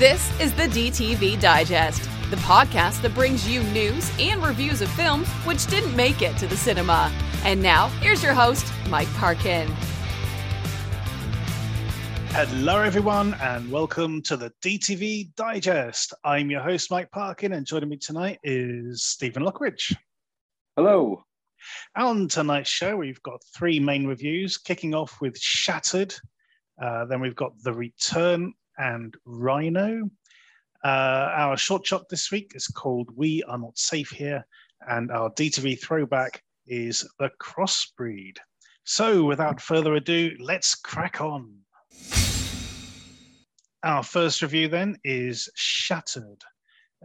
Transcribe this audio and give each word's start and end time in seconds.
This 0.00 0.40
is 0.40 0.54
the 0.54 0.62
DTV 0.62 1.38
Digest, 1.42 2.04
the 2.30 2.36
podcast 2.36 3.02
that 3.02 3.14
brings 3.14 3.46
you 3.46 3.62
news 3.64 4.10
and 4.18 4.42
reviews 4.42 4.80
of 4.80 4.88
films 4.92 5.28
which 5.44 5.66
didn't 5.66 5.94
make 5.94 6.22
it 6.22 6.38
to 6.38 6.46
the 6.46 6.56
cinema. 6.56 7.12
And 7.44 7.62
now, 7.62 7.88
here's 8.00 8.22
your 8.22 8.32
host, 8.32 8.64
Mike 8.88 9.12
Parkin. 9.16 9.68
Hello, 12.30 12.80
everyone, 12.80 13.34
and 13.42 13.70
welcome 13.70 14.22
to 14.22 14.38
the 14.38 14.50
DTV 14.62 15.34
Digest. 15.34 16.14
I'm 16.24 16.50
your 16.50 16.62
host, 16.62 16.90
Mike 16.90 17.10
Parkin, 17.10 17.52
and 17.52 17.66
joining 17.66 17.90
me 17.90 17.98
tonight 17.98 18.38
is 18.42 19.04
Stephen 19.04 19.42
Lockridge. 19.42 19.94
Hello. 20.76 21.24
On 21.94 22.26
tonight's 22.26 22.70
show, 22.70 22.96
we've 22.96 23.22
got 23.22 23.42
three 23.54 23.78
main 23.78 24.06
reviews, 24.06 24.56
kicking 24.56 24.94
off 24.94 25.20
with 25.20 25.36
Shattered. 25.38 26.14
Uh, 26.82 27.04
then 27.04 27.20
we've 27.20 27.36
got 27.36 27.52
The 27.62 27.74
Return 27.74 28.54
and 28.80 29.14
Rhino. 29.26 30.10
Uh, 30.82 30.88
our 31.36 31.56
short 31.58 31.86
shot 31.86 32.08
this 32.08 32.30
week 32.30 32.52
is 32.54 32.66
called 32.66 33.10
We 33.14 33.42
Are 33.42 33.58
Not 33.58 33.78
Safe 33.78 34.08
Here, 34.08 34.46
and 34.88 35.10
our 35.10 35.30
DTV 35.30 35.78
throwback 35.80 36.42
is 36.66 37.06
The 37.18 37.30
Crossbreed. 37.40 38.38
So, 38.84 39.24
without 39.24 39.60
further 39.60 39.94
ado, 39.94 40.34
let's 40.40 40.74
crack 40.74 41.20
on. 41.20 41.54
Our 43.82 44.02
first 44.02 44.40
review 44.40 44.68
then 44.68 44.96
is 45.04 45.50
Shattered. 45.54 46.42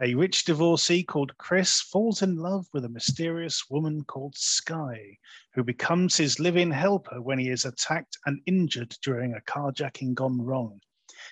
A 0.02 0.14
rich 0.16 0.46
divorcee 0.46 1.04
called 1.04 1.38
Chris 1.38 1.82
falls 1.82 2.22
in 2.22 2.38
love 2.38 2.66
with 2.74 2.86
a 2.86 2.90
mysterious 2.90 3.70
woman 3.70 4.04
called 4.06 4.36
Sky, 4.36 5.18
who 5.54 5.64
becomes 5.64 6.18
his 6.18 6.40
live 6.40 6.58
in 6.58 6.72
helper 6.72 7.22
when 7.22 7.40
he 7.40 7.50
is 7.50 7.66
attacked 7.66 8.18
and 8.26 8.42
injured 8.46 8.96
during 9.04 9.34
a 9.34 9.42
carjacking 9.42 10.14
gone 10.14 10.42
wrong. 10.42 10.80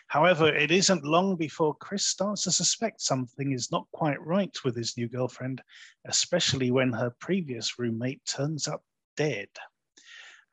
However, 0.07 0.53
it 0.53 0.71
isn't 0.71 1.03
long 1.03 1.35
before 1.35 1.75
Chris 1.75 2.05
starts 2.05 2.43
to 2.43 2.51
suspect 2.51 3.01
something 3.01 3.51
is 3.51 3.71
not 3.71 3.87
quite 3.91 4.21
right 4.21 4.55
with 4.63 4.75
his 4.75 4.97
new 4.97 5.07
girlfriend, 5.07 5.61
especially 6.05 6.71
when 6.71 6.91
her 6.93 7.11
previous 7.19 7.79
roommate 7.79 8.23
turns 8.25 8.67
up 8.67 8.83
dead. 9.17 9.49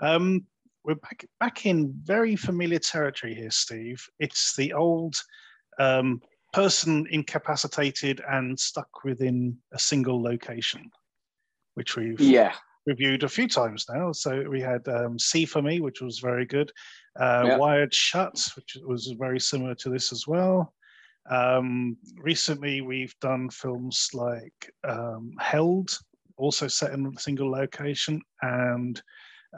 Um, 0.00 0.46
we're 0.84 0.94
back, 0.94 1.24
back 1.38 1.66
in 1.66 1.92
very 2.02 2.36
familiar 2.36 2.78
territory 2.78 3.34
here, 3.34 3.50
Steve. 3.50 4.04
It's 4.18 4.56
the 4.56 4.72
old 4.72 5.16
um, 5.78 6.22
person 6.52 7.06
incapacitated 7.10 8.22
and 8.28 8.58
stuck 8.58 9.04
within 9.04 9.58
a 9.72 9.78
single 9.78 10.22
location, 10.22 10.90
which 11.74 11.96
we've 11.96 12.20
Yeah. 12.20 12.54
Reviewed 12.86 13.22
a 13.22 13.28
few 13.28 13.46
times 13.46 13.84
now. 13.92 14.12
So 14.12 14.48
we 14.48 14.60
had 14.60 14.86
um, 14.88 15.18
See 15.18 15.44
for 15.44 15.62
Me, 15.62 15.80
which 15.80 16.00
was 16.00 16.18
very 16.18 16.46
good. 16.46 16.72
Uh, 17.18 17.44
Yeah. 17.46 17.56
Wired 17.58 17.92
Shut, 17.92 18.38
which 18.56 18.76
was 18.84 19.14
very 19.18 19.38
similar 19.40 19.74
to 19.76 19.90
this 19.90 20.12
as 20.12 20.26
well. 20.26 20.74
Um, 21.30 21.96
recently, 22.16 22.80
we've 22.80 23.14
done 23.20 23.50
films 23.50 24.08
like 24.14 24.72
um, 24.84 25.32
Held, 25.38 25.98
also 26.36 26.66
set 26.68 26.92
in 26.92 27.06
a 27.06 27.20
single 27.20 27.50
location, 27.50 28.22
and 28.40 29.00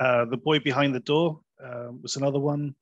uh, 0.01 0.25
The 0.25 0.37
Boy 0.37 0.59
Behind 0.59 0.95
the 0.95 1.01
Door 1.01 1.41
um, 1.65 2.01
was 2.03 2.17
another 2.17 2.41
one. 2.41 2.75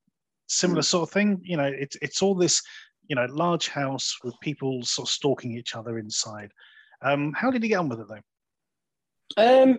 Similar 0.48 0.82
sort 0.82 1.08
of 1.08 1.12
thing. 1.12 1.40
You 1.44 1.58
know, 1.58 1.70
it's 1.84 1.96
it's 2.02 2.22
all 2.22 2.34
this, 2.34 2.62
you 3.08 3.14
know, 3.14 3.26
large 3.30 3.68
house 3.68 4.16
with 4.24 4.34
people 4.40 4.82
sort 4.82 5.08
of 5.08 5.12
stalking 5.12 5.56
each 5.56 5.76
other 5.76 5.98
inside. 5.98 6.50
Um, 7.02 7.32
how 7.34 7.50
did 7.50 7.62
you 7.62 7.68
get 7.68 7.78
on 7.78 7.88
with 7.88 8.00
it 8.00 8.06
though? 8.08 9.62
Um, 9.62 9.78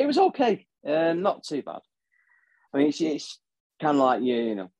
it 0.00 0.06
was 0.06 0.18
okay. 0.18 0.66
Um, 0.86 1.20
not 1.20 1.44
too 1.44 1.62
bad. 1.62 1.80
I 2.72 2.78
mean, 2.78 2.88
it's, 2.88 3.00
it's 3.00 3.38
kind 3.80 3.96
of 3.98 4.02
like 4.02 4.22
you, 4.22 4.34
you 4.34 4.54
know, 4.54 4.70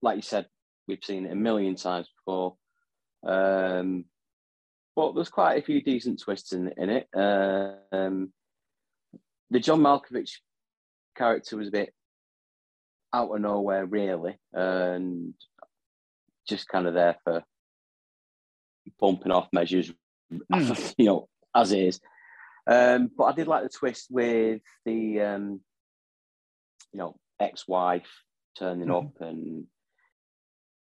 like 0.00 0.16
you 0.16 0.22
said, 0.22 0.46
we've 0.88 1.04
seen 1.04 1.26
it 1.26 1.32
a 1.32 1.36
million 1.36 1.76
times 1.76 2.08
before. 2.18 2.56
Um, 3.26 4.06
but 4.96 5.14
there's 5.14 5.28
quite 5.28 5.58
a 5.58 5.62
few 5.64 5.82
decent 5.82 6.20
twists 6.20 6.52
in 6.52 6.72
in 6.78 6.88
it. 6.90 7.08
Um, 7.14 8.32
the 9.50 9.60
John 9.60 9.80
Malkovich 9.80 10.38
character 11.14 11.58
was 11.58 11.68
a 11.68 11.72
bit 11.72 11.92
out 13.12 13.34
of 13.34 13.40
nowhere, 13.40 13.84
really, 13.84 14.38
and 14.54 15.34
just 16.48 16.68
kind 16.68 16.86
of 16.86 16.94
there 16.94 17.16
for 17.24 17.42
bumping 18.98 19.32
off 19.32 19.48
measures, 19.52 19.92
Hmm. 20.50 20.72
you 20.96 21.06
know, 21.06 21.28
as 21.54 21.72
is. 21.72 22.00
Um, 22.70 23.10
but 23.16 23.24
I 23.24 23.32
did 23.32 23.48
like 23.48 23.64
the 23.64 23.68
twist 23.68 24.06
with 24.10 24.62
the, 24.84 25.20
um, 25.20 25.60
you 26.92 26.98
know, 26.98 27.16
ex-wife 27.40 28.08
turning 28.56 28.88
Mhm. 28.88 29.06
up 29.06 29.20
and 29.20 29.66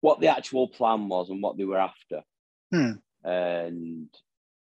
what 0.00 0.20
the 0.20 0.28
actual 0.28 0.68
plan 0.68 1.08
was 1.08 1.28
and 1.28 1.42
what 1.42 1.56
they 1.56 1.64
were 1.64 1.80
after. 1.80 2.22
Hmm. 2.70 2.92
And 3.24 4.08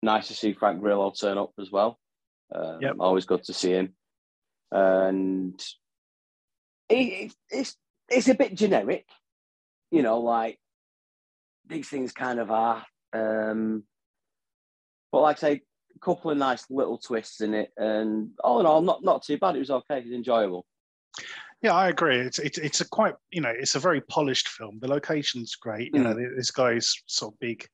nice 0.01 0.27
to 0.29 0.33
see 0.33 0.53
Frank 0.53 0.81
Grillo 0.81 1.11
turn 1.11 1.37
up 1.37 1.53
as 1.59 1.71
well. 1.71 1.99
Um, 2.53 2.81
Yep. 2.81 2.95
Always 2.99 3.25
good 3.25 3.43
to 3.43 3.53
see 3.53 3.71
him. 3.71 3.95
And 4.71 5.59
it, 6.89 6.95
it, 6.95 7.35
it's 7.49 7.77
it's 8.09 8.27
a 8.27 8.35
bit 8.35 8.55
generic, 8.55 9.07
you 9.91 10.01
know, 10.01 10.19
like 10.19 10.59
these 11.67 11.89
things 11.89 12.11
kind 12.11 12.39
of 12.39 12.49
are. 12.49 12.85
Um, 13.13 13.87
but 15.11 15.21
like 15.21 15.37
I 15.37 15.39
say, 15.39 15.61
couple 16.03 16.31
of 16.31 16.37
nice 16.37 16.65
little 16.69 16.97
twists 16.97 17.41
in 17.41 17.53
it, 17.53 17.71
and 17.77 18.31
all 18.43 18.59
in 18.59 18.65
all, 18.65 18.81
not 18.81 19.03
not 19.03 19.23
too 19.23 19.37
bad. 19.37 19.55
It 19.55 19.59
was 19.59 19.71
okay. 19.71 19.99
It 19.99 20.05
was 20.05 20.13
enjoyable. 20.13 20.65
Yeah, 21.61 21.73
I 21.73 21.87
agree. 21.89 22.17
It's 22.17 22.39
it's 22.39 22.57
it's 22.57 22.81
a 22.81 22.89
quite 22.89 23.15
you 23.31 23.41
know 23.41 23.53
it's 23.55 23.75
a 23.75 23.79
very 23.79 24.01
polished 24.01 24.49
film. 24.49 24.79
The 24.81 24.87
location's 24.89 25.55
great. 25.55 25.93
You 25.93 26.03
know, 26.03 26.13
this 26.13 26.51
guy's 26.51 26.93
sort 27.05 27.33
of 27.33 27.39
big, 27.39 27.65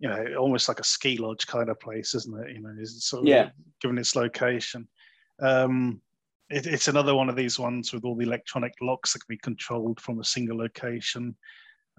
you 0.00 0.08
know, 0.08 0.34
almost 0.38 0.68
like 0.68 0.80
a 0.80 0.84
ski 0.84 1.16
lodge 1.16 1.46
kind 1.46 1.68
of 1.68 1.78
place, 1.78 2.14
isn't 2.14 2.46
it? 2.46 2.56
You 2.56 2.62
know, 2.62 2.74
it's 2.78 3.04
sort 3.08 3.22
of 3.22 3.28
Yeah. 3.28 3.50
given 3.80 3.98
its 3.98 4.16
location. 4.16 4.88
Um, 5.40 6.00
it, 6.50 6.66
it's 6.66 6.88
another 6.88 7.14
one 7.14 7.28
of 7.28 7.36
these 7.36 7.58
ones 7.58 7.92
with 7.92 8.04
all 8.04 8.16
the 8.16 8.26
electronic 8.26 8.74
locks 8.80 9.12
that 9.12 9.20
can 9.20 9.26
be 9.28 9.38
controlled 9.38 10.00
from 10.00 10.20
a 10.20 10.24
single 10.24 10.58
location. 10.58 11.36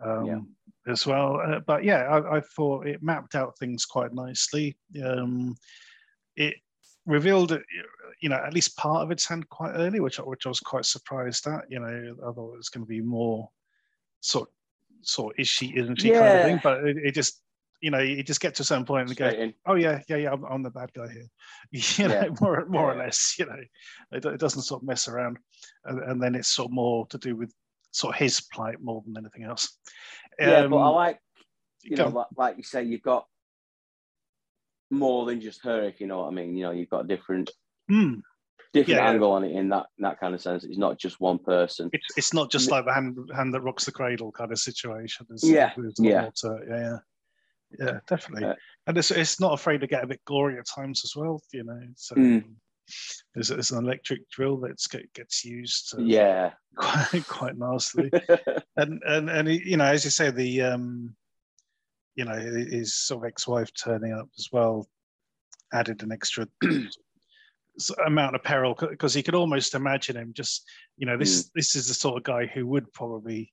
Um, 0.02 0.26
Yeah. 0.26 0.40
As 0.86 1.08
well, 1.08 1.40
uh, 1.40 1.62
but 1.66 1.86
yeah, 1.86 2.02
I, 2.04 2.38
I 2.38 2.42
thought 2.42 2.86
it 2.88 3.02
mapped 3.02 3.36
out 3.36 3.58
things 3.58 3.86
quite 3.86 4.14
nicely. 4.14 4.76
Um, 5.02 5.56
it 6.36 6.56
revealed, 7.06 7.52
you 8.20 8.28
know, 8.28 8.36
at 8.36 8.54
least 8.54 8.76
part 8.76 9.02
of 9.02 9.12
its 9.12 9.26
hand 9.26 9.48
quite 9.48 9.72
early, 9.76 10.02
which 10.02 10.20
I- 10.20 10.24
which 10.24 10.46
I 10.46 10.50
was 10.50 10.60
quite 10.60 10.84
surprised 10.84 11.48
at. 11.48 11.72
You 11.72 11.80
know, 11.80 12.16
I 12.28 12.32
thought 12.34 12.54
it 12.56 12.58
was 12.58 12.68
going 12.68 12.84
to 12.86 12.90
be 12.90 13.00
more 13.00 13.50
sort 14.20 14.50
sort 15.04 15.34
of 15.36 15.40
is 15.40 15.48
she 15.48 15.68
isn't 15.68 16.02
she 16.02 16.10
kind 16.12 16.26
of 16.26 16.34
Yeah. 16.36 16.44
thing, 16.44 16.60
but 16.62 16.84
it, 16.86 16.98
it 16.98 17.12
just 17.14 17.42
you 17.80 17.90
know 17.92 18.00
you 18.00 18.22
just 18.22 18.42
get 18.42 18.54
to 18.56 18.64
a 18.64 18.66
certain 18.66 18.84
point 18.86 19.08
and 19.08 19.18
go, 19.18 19.30
Straight 19.30 19.40
in. 19.42 19.54
oh 19.66 19.76
yeah, 19.76 20.02
yeah, 20.10 20.18
yeah, 20.18 20.34
I'm, 20.34 20.44
I'm 20.44 20.64
the 20.64 20.70
bad 20.70 20.92
guy 20.94 21.08
here. 21.08 21.30
You 21.72 22.10
know, 22.10 22.14
Yeah. 22.24 22.28
more 22.42 22.66
more 22.66 22.92
or 22.94 22.98
less. 22.98 23.36
You 23.40 23.46
know, 23.46 23.60
it, 24.12 24.26
it 24.26 24.40
doesn't 24.42 24.64
sort 24.64 24.82
of 24.82 24.88
mess 24.88 25.08
around, 25.08 25.38
and, 25.86 26.00
and 26.04 26.22
then 26.22 26.36
it's 26.36 26.50
sort 26.50 26.68
of 26.68 26.74
more 26.74 27.08
to 27.08 27.18
do 27.18 27.38
with 27.38 27.54
sort 27.94 28.16
of 28.16 28.20
his 28.20 28.42
plight 28.42 28.82
more 28.82 29.02
than 29.06 29.16
anything 29.18 29.44
else. 29.44 29.78
Yeah, 30.40 30.68
but 30.68 30.78
I 30.78 30.88
Um, 30.88 30.96
like 30.96 31.20
you 31.84 31.96
know, 31.98 32.10
like, 32.10 32.28
like 32.36 32.58
you 32.58 32.64
say, 32.64 32.84
you've 32.84 33.02
got 33.02 33.26
more 34.90 35.26
than 35.26 35.42
just 35.42 35.64
her, 35.64 35.84
if 35.84 36.00
you 36.02 36.08
know 36.08 36.20
what 36.20 36.28
I 36.28 36.32
mean. 36.32 36.56
You 36.56 36.64
know, 36.64 36.72
you've 36.72 36.90
got 36.90 37.06
a 37.06 37.08
different 37.08 37.52
Hmm. 37.90 38.20
different 38.74 38.98
Yeah, 38.98 39.04
yeah. 39.06 39.10
angle 39.12 39.32
on 39.32 39.44
it 39.44 39.52
in 39.52 39.70
that 39.70 39.88
in 39.98 40.04
that 40.04 40.20
kind 40.20 40.34
of 40.34 40.42
sense. 40.42 40.64
It's 40.64 40.78
not 40.78 40.98
just 40.98 41.20
one 41.20 41.40
person. 41.40 41.90
it's 41.94 42.08
it's 42.18 42.34
not 42.34 42.50
just 42.52 42.72
like 42.72 42.86
the 42.86 42.94
hand 42.94 43.18
hand 43.36 43.54
that 43.54 43.62
rocks 43.62 43.86
the 43.86 43.92
cradle 43.92 44.32
kind 44.32 44.52
of 44.52 44.60
situation. 44.60 45.26
There's, 45.30 45.44
Yeah, 45.44 45.72
there's 45.78 45.96
yeah. 46.00 46.30
Yeah, 46.44 46.58
yeah, 46.68 46.98
yeah, 47.80 48.00
definitely. 48.08 48.50
Uh, 48.50 48.56
and 48.88 48.98
it's 48.98 49.12
it's 49.12 49.40
not 49.40 49.54
afraid 49.54 49.82
to 49.82 49.88
get 49.88 50.04
a 50.04 50.08
bit 50.08 50.22
gory 50.26 50.58
at 50.58 50.66
times 50.66 51.02
as 51.04 51.16
well. 51.16 51.42
You 51.52 51.64
know, 51.64 51.82
so 51.96 52.16
Mm. 52.16 52.56
There's, 53.34 53.50
there's 53.50 53.72
an 53.72 53.84
electric 53.84 54.30
drill 54.30 54.58
that 54.58 54.82
get, 54.92 55.12
gets 55.14 55.46
used 55.46 55.90
to 55.92 56.02
Yeah. 56.02 56.54
quite 56.76 57.26
quite 57.28 57.58
nicely. 57.58 58.12
and 58.78 59.02
and 59.06 59.30
and 59.30 59.48
you 59.48 59.78
know, 59.78 59.86
as 59.86 60.04
you 60.04 60.12
say, 60.12 60.32
the 60.32 60.62
um, 60.62 61.16
you 62.16 62.26
know, 62.26 62.34
his 62.36 62.94
sort 62.96 63.24
of 63.24 63.28
ex-wife 63.28 63.72
turning 63.74 64.14
up 64.14 64.30
as 64.38 64.50
well 64.52 64.88
added 65.74 66.04
an 66.04 66.12
extra 66.12 66.48
amount 68.06 68.36
of 68.36 68.44
peril 68.44 68.76
because 68.80 69.14
he 69.14 69.24
could 69.24 69.34
almost 69.36 69.74
imagine 69.74 70.16
him 70.16 70.32
just, 70.34 70.64
you 70.98 71.06
know, 71.08 71.18
this 71.18 71.50
this 71.56 71.76
is 71.76 71.88
the 71.88 71.94
sort 71.94 72.18
of 72.18 72.24
guy 72.24 72.46
who 72.46 72.68
would 72.68 72.92
probably 72.94 73.52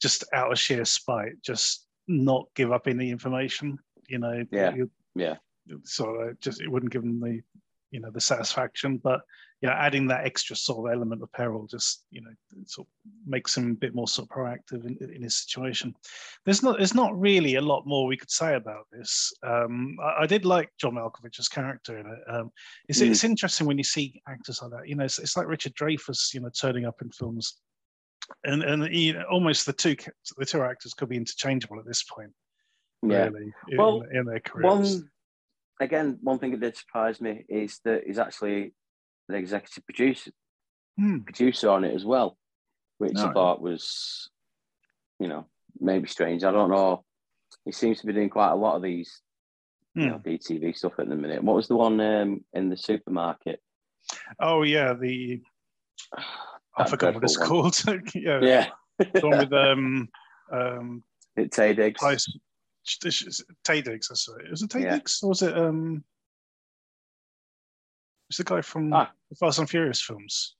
just 0.00 0.24
out 0.32 0.52
of 0.52 0.58
sheer 0.58 0.84
spite 0.84 1.32
just 1.42 1.86
not 2.06 2.46
give 2.54 2.70
up 2.72 2.86
any 2.86 3.10
information. 3.10 3.78
You 4.08 4.18
know, 4.18 4.44
Yeah. 4.52 4.74
Yeah. 5.14 5.36
sort 5.84 6.28
of 6.28 6.40
just 6.40 6.60
it 6.60 6.70
wouldn't 6.70 6.92
give 6.92 7.02
him 7.02 7.20
the 7.20 7.40
you 7.96 8.02
know 8.02 8.10
the 8.10 8.20
satisfaction 8.20 8.98
but 8.98 9.22
you 9.62 9.68
know 9.68 9.74
adding 9.74 10.06
that 10.06 10.26
extra 10.26 10.54
sort 10.54 10.86
of 10.86 10.94
element 10.94 11.22
of 11.22 11.32
peril 11.32 11.66
just 11.66 12.04
you 12.10 12.20
know 12.20 12.30
sort 12.66 12.86
of 12.86 12.92
makes 13.26 13.56
him 13.56 13.70
a 13.70 13.74
bit 13.74 13.94
more 13.94 14.06
sort 14.06 14.28
of 14.28 14.36
proactive 14.36 14.84
in, 14.84 14.98
in 15.14 15.22
his 15.22 15.38
situation 15.38 15.94
there's 16.44 16.62
not 16.62 16.76
there's 16.76 16.94
not 16.94 17.18
really 17.18 17.54
a 17.54 17.60
lot 17.60 17.86
more 17.86 18.06
we 18.06 18.18
could 18.18 18.30
say 18.30 18.54
about 18.54 18.86
this 18.92 19.32
um 19.44 19.96
i, 20.02 20.24
I 20.24 20.26
did 20.26 20.44
like 20.44 20.68
john 20.78 20.96
malkovich's 20.96 21.48
character 21.48 21.96
in 21.96 22.06
it 22.06 22.18
um 22.28 22.52
it's, 22.90 23.00
Mm. 23.00 23.10
it's 23.12 23.24
interesting 23.24 23.66
when 23.66 23.78
you 23.78 23.84
see 23.84 24.20
actors 24.28 24.60
like 24.60 24.72
that 24.72 24.86
you 24.86 24.94
know 24.94 25.04
it's, 25.04 25.18
it's 25.18 25.38
like 25.38 25.46
richard 25.48 25.74
dreyfuss 25.74 26.34
you 26.34 26.40
know 26.40 26.50
turning 26.50 26.84
up 26.84 27.00
in 27.00 27.10
films 27.10 27.56
and 28.44 28.62
and 28.62 28.94
you 28.94 29.14
know, 29.14 29.24
almost 29.30 29.64
the 29.64 29.72
two 29.72 29.96
the 30.36 30.44
two 30.44 30.60
actors 30.62 30.92
could 30.92 31.08
be 31.08 31.16
interchangeable 31.16 31.78
at 31.78 31.86
this 31.86 32.02
point 32.02 32.32
Yeah. 33.02 33.30
really, 33.30 33.52
in, 33.70 33.78
Well, 33.78 34.02
in 34.12 34.24
their 34.26 34.40
careers. 34.40 34.66
One 34.66 35.10
again, 35.80 36.18
one 36.22 36.38
thing 36.38 36.52
that 36.52 36.60
did 36.60 36.76
surprise 36.76 37.20
me 37.20 37.44
is 37.48 37.80
that 37.84 38.04
he's 38.06 38.18
actually 38.18 38.72
an 39.28 39.34
executive 39.34 39.84
producer 39.84 40.30
Hmm. 40.98 41.18
producer 41.20 41.68
on 41.68 41.84
it 41.84 41.94
as 41.94 42.04
well, 42.06 42.38
which 42.98 43.18
I 43.18 43.30
thought 43.32 43.60
was, 43.60 44.30
you 45.20 45.28
know, 45.28 45.46
maybe 45.78 46.08
strange. 46.08 46.42
I 46.42 46.50
don't 46.52 46.70
know. 46.70 47.04
He 47.66 47.72
seems 47.72 48.00
to 48.00 48.06
be 48.06 48.14
doing 48.14 48.30
quite 48.30 48.52
a 48.52 48.54
lot 48.56 48.76
of 48.76 48.82
these, 48.82 49.20
you 49.94 50.04
Hmm. 50.04 50.08
know, 50.12 50.18
DTV 50.18 50.74
stuff 50.74 50.94
at 50.98 51.08
the 51.08 51.16
minute. 51.16 51.42
What 51.44 51.56
was 51.56 51.68
the 51.68 51.76
one 51.76 52.00
um, 52.00 52.44
in 52.54 52.70
the 52.70 52.76
supermarket? 52.78 53.60
Oh 54.40 54.62
yeah, 54.62 54.94
the 54.94 55.42
I 56.78 56.88
forgot 56.88 57.14
what 57.14 57.24
it's 57.24 57.38
one. 57.38 57.48
called. 57.48 57.82
yeah, 58.14 58.40
Yeah, 58.40 58.66
the 58.98 59.26
one 59.28 59.38
with 59.38 59.52
um 59.52 60.08
um 60.50 61.02
it's 61.36 61.56
Taye 61.58 61.76
Diggs. 61.76 62.00
Tyson- 62.00 62.40
Diggs. 63.00 63.42
That's 64.08 64.28
right. 64.28 64.50
Was 64.50 64.62
it 64.62 64.70
Taye 64.70 64.82
Yeah. 64.84 64.94
Diggs 64.96 65.20
or 65.22 65.28
was 65.30 65.42
it 65.42 65.56
um? 65.56 66.04
It's 68.28 68.38
the 68.38 68.44
guy 68.44 68.60
from 68.60 68.92
Ah. 68.92 69.10
the 69.30 69.36
Fast 69.36 69.58
and 69.58 69.68
Furious 69.70 70.00
films. 70.00 70.56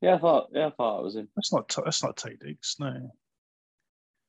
Yeah, 0.00 0.14
I 0.14 0.18
thought. 0.18 0.48
Yeah, 0.52 0.66
I 0.68 0.70
thought 0.70 1.00
it 1.00 1.04
was 1.04 1.16
him. 1.16 1.28
That's 1.36 1.52
not 1.52 1.74
that's 1.84 2.02
not 2.02 2.16
Taye 2.16 2.38
Diggs. 2.40 2.76
No, 2.80 3.10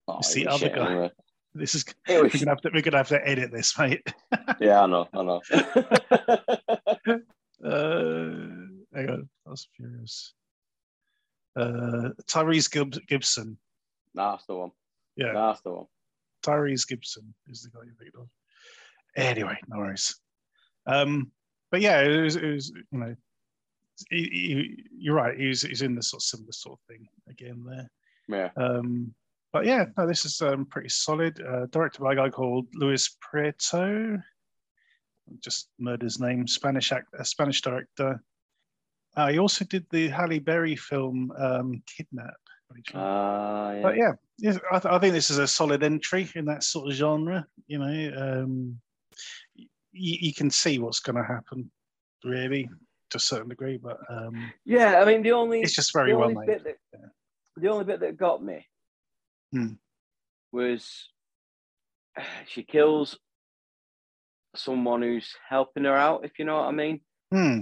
Oh, 0.08 0.18
It's 0.20 0.34
the 0.34 0.48
other 0.48 0.70
guy. 0.70 0.86
anyway. 0.92 1.12
this 1.54 1.76
is 1.76 1.86
we're 2.08 2.28
gonna 2.30 2.50
have 2.50 2.62
to 2.62 2.70
we're 2.74 2.82
gonna 2.82 2.98
have 2.98 3.08
to 3.10 3.28
edit 3.28 3.52
this, 3.52 3.78
mate. 3.80 4.06
yeah, 4.60 4.82
I 4.82 4.88
know. 4.88 5.08
I 5.14 5.24
know. 5.24 5.42
Uh, 7.64 8.68
hang 8.94 9.10
on, 9.10 9.30
Fast 9.48 9.70
and 9.80 9.90
Furious. 9.94 10.34
Uh, 11.56 12.10
Tyrese 12.28 12.70
Gib- 12.70 13.08
Gibson. 13.08 13.58
That's 14.14 14.46
the 14.48 14.56
one. 14.56 14.72
Yeah, 15.16 15.32
That's 15.34 15.62
the 15.62 15.72
one. 15.72 15.86
Tyrese 16.44 16.88
Gibson 16.88 17.34
is 17.48 17.64
the 17.64 17.70
guy 17.70 17.86
you 17.86 17.94
picked 18.00 18.16
of. 18.16 18.28
Anyway, 19.16 19.58
no 19.68 19.78
worries. 19.78 20.16
Um, 20.86 21.32
but 21.72 21.82
yeah, 21.82 22.02
it 22.02 22.22
was, 22.22 22.36
it 22.36 22.46
was 22.46 22.72
you 22.92 23.00
know, 23.00 23.16
he, 24.10 24.18
he, 24.18 24.84
you're 24.98 25.16
right. 25.16 25.40
He's 25.40 25.62
he's 25.62 25.82
in 25.82 25.96
the 25.96 26.04
sort 26.04 26.20
of 26.20 26.26
similar 26.26 26.52
sort 26.52 26.80
of 26.80 26.86
thing 26.88 27.08
again 27.30 27.64
there. 27.66 27.90
Yeah. 28.28 28.50
Um, 28.58 29.14
but 29.52 29.66
yeah, 29.66 29.86
no, 29.98 30.08
this 30.08 30.26
is 30.26 30.42
um, 30.42 30.66
pretty 30.66 30.90
solid. 30.90 31.40
Uh, 31.42 31.68
directed 31.68 32.02
by 32.02 32.14
a 32.14 32.16
guy 32.16 32.30
called 32.30 32.68
Luis 32.74 33.16
Prieto. 33.22 34.22
Just 35.40 35.70
murdered 35.80 36.04
his 36.04 36.20
name. 36.20 36.48
Spanish 36.48 36.92
act, 36.92 37.08
a 37.18 37.24
Spanish 37.24 37.62
director. 37.62 38.22
Uh, 39.16 39.28
he 39.28 39.38
also 39.38 39.64
did 39.66 39.86
the 39.92 40.10
Halle 40.10 40.40
Berry 40.40 40.76
film 40.76 41.32
um, 41.38 41.84
Kidnap. 41.86 42.34
Ah, 42.94 43.72
yeah. 43.72 43.82
But 43.82 43.98
yeah, 43.98 44.12
yeah 44.40 44.58
I, 44.72 44.80
th- 44.80 44.92
I 44.94 45.00
think 45.00 45.14
this 45.14 45.30
is 45.30 45.38
a 45.38 45.48
solid 45.48 45.84
entry 45.84 46.30
in 46.36 46.46
that 46.46 46.64
sort 46.64 46.88
of 46.90 46.94
genre. 46.96 47.46
You 47.68 47.80
know, 47.80 48.12
um, 48.44 48.80
y- 49.58 49.68
you 49.94 50.34
can 50.34 50.50
see 50.50 50.80
what's 50.80 51.00
going 51.00 51.16
to 51.16 51.24
happen, 51.24 51.70
really, 52.24 52.70
to 53.12 53.18
a 53.18 53.20
certain 53.20 53.50
degree. 53.50 53.78
But 53.78 54.00
um, 54.10 54.52
Yeah, 54.66 55.02
I 55.02 55.06
mean 55.06 55.22
the 55.24 55.32
only 55.34 55.62
it's 55.62 55.74
just 55.74 55.94
very 55.94 56.14
well 56.16 56.30
made. 56.30 56.46
bit 56.48 56.64
that, 56.64 56.78
Yeah. 56.94 57.08
the 57.58 57.68
only 57.70 57.86
bit 57.86 58.00
that 58.02 58.18
got 58.18 58.44
me 58.44 58.68
Hmm. 59.52 59.74
was 60.52 61.10
she 62.48 62.64
kills 62.64 63.18
someone 64.56 65.02
who's 65.02 65.36
helping 65.48 65.84
her 65.86 65.96
out, 65.96 66.26
if 66.26 66.38
you 66.38 66.46
know 66.46 66.58
what 66.58 66.68
I 66.68 66.72
mean. 66.72 67.02
Hmm, 67.32 67.60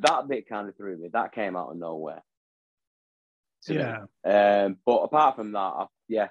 That 0.00 0.26
bit 0.28 0.48
kind 0.48 0.68
of 0.68 0.76
threw 0.76 0.96
me. 0.98 1.08
That 1.12 1.32
came 1.32 1.54
out 1.56 1.70
of 1.70 1.76
nowhere. 1.76 2.22
To 3.64 3.74
me. 3.74 3.78
yeah, 4.24 4.64
Um, 4.64 4.78
but 4.86 4.98
apart 4.98 5.36
from 5.36 5.52
that, 5.52 5.58
I, 5.58 5.86
yeah, 6.08 6.28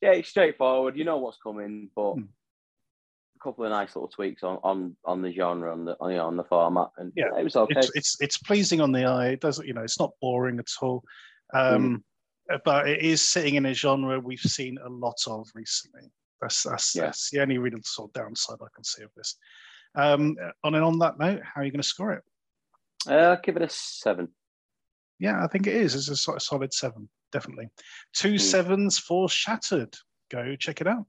yeah, 0.00 0.12
it's 0.12 0.28
straightforward. 0.28 0.96
You 0.96 1.04
know 1.04 1.18
what's 1.18 1.38
coming, 1.38 1.90
but 1.94 2.14
Hmm. 2.14 2.22
a 3.36 3.42
couple 3.42 3.64
of 3.64 3.70
nice 3.70 3.94
little 3.96 4.08
tweaks 4.08 4.42
on 4.42 4.58
on 4.62 4.96
on 5.04 5.22
the 5.22 5.32
genre 5.32 5.72
on 5.72 5.84
the 5.84 5.96
on, 6.00 6.10
you 6.10 6.16
know, 6.16 6.26
on 6.26 6.36
the 6.36 6.44
format, 6.44 6.88
and 6.98 7.12
Yeah, 7.16 7.36
it 7.38 7.44
was 7.44 7.56
okay. 7.56 7.74
it's, 7.78 7.90
it's 7.94 8.16
it's 8.20 8.38
pleasing 8.38 8.80
on 8.80 8.92
the 8.92 9.04
eye. 9.04 9.28
It 9.28 9.40
doesn't, 9.40 9.66
you 9.66 9.74
know, 9.74 9.82
it's 9.82 10.00
not 10.00 10.12
boring 10.20 10.58
at 10.58 10.66
all. 10.82 11.02
Um, 11.54 12.04
But 12.64 12.88
it 12.88 13.02
is 13.02 13.20
sitting 13.28 13.56
in 13.56 13.66
a 13.66 13.74
genre 13.74 14.18
we've 14.18 14.40
seen 14.40 14.78
a 14.82 14.88
lot 14.88 15.18
of 15.26 15.46
recently. 15.54 16.10
That's 16.40 16.62
that's, 16.62 16.94
Yeah. 16.94 17.06
that's 17.06 17.30
the 17.30 17.40
only 17.40 17.58
real 17.58 17.78
sort 17.82 18.08
of 18.10 18.12
downside 18.14 18.58
I 18.62 18.68
can 18.74 18.84
see 18.84 19.02
of 19.02 19.10
this. 19.16 19.36
Um, 19.94 20.36
on 20.64 20.74
and 20.74 20.84
on 20.84 20.98
that 21.00 21.18
note, 21.18 21.42
how 21.42 21.60
are 21.60 21.64
you 21.64 21.70
going 21.72 21.82
to 21.82 21.86
score 21.88 22.12
it? 22.12 22.22
Uh, 23.06 23.14
I'll 23.14 23.40
give 23.40 23.56
it 23.56 23.62
a 23.62 23.68
seven. 23.68 24.28
Yeah, 25.18 25.42
I 25.42 25.48
think 25.48 25.66
it 25.66 25.74
is. 25.74 25.94
It's 25.94 26.08
a 26.08 26.16
sort 26.16 26.36
of 26.36 26.42
solid 26.42 26.72
seven, 26.72 27.08
definitely. 27.32 27.68
Two 28.12 28.34
Mm. 28.34 28.40
sevens 28.40 28.98
for 28.98 29.28
Shattered. 29.28 29.96
Go 30.30 30.54
check 30.56 30.80
it 30.80 30.86
out. 30.86 31.06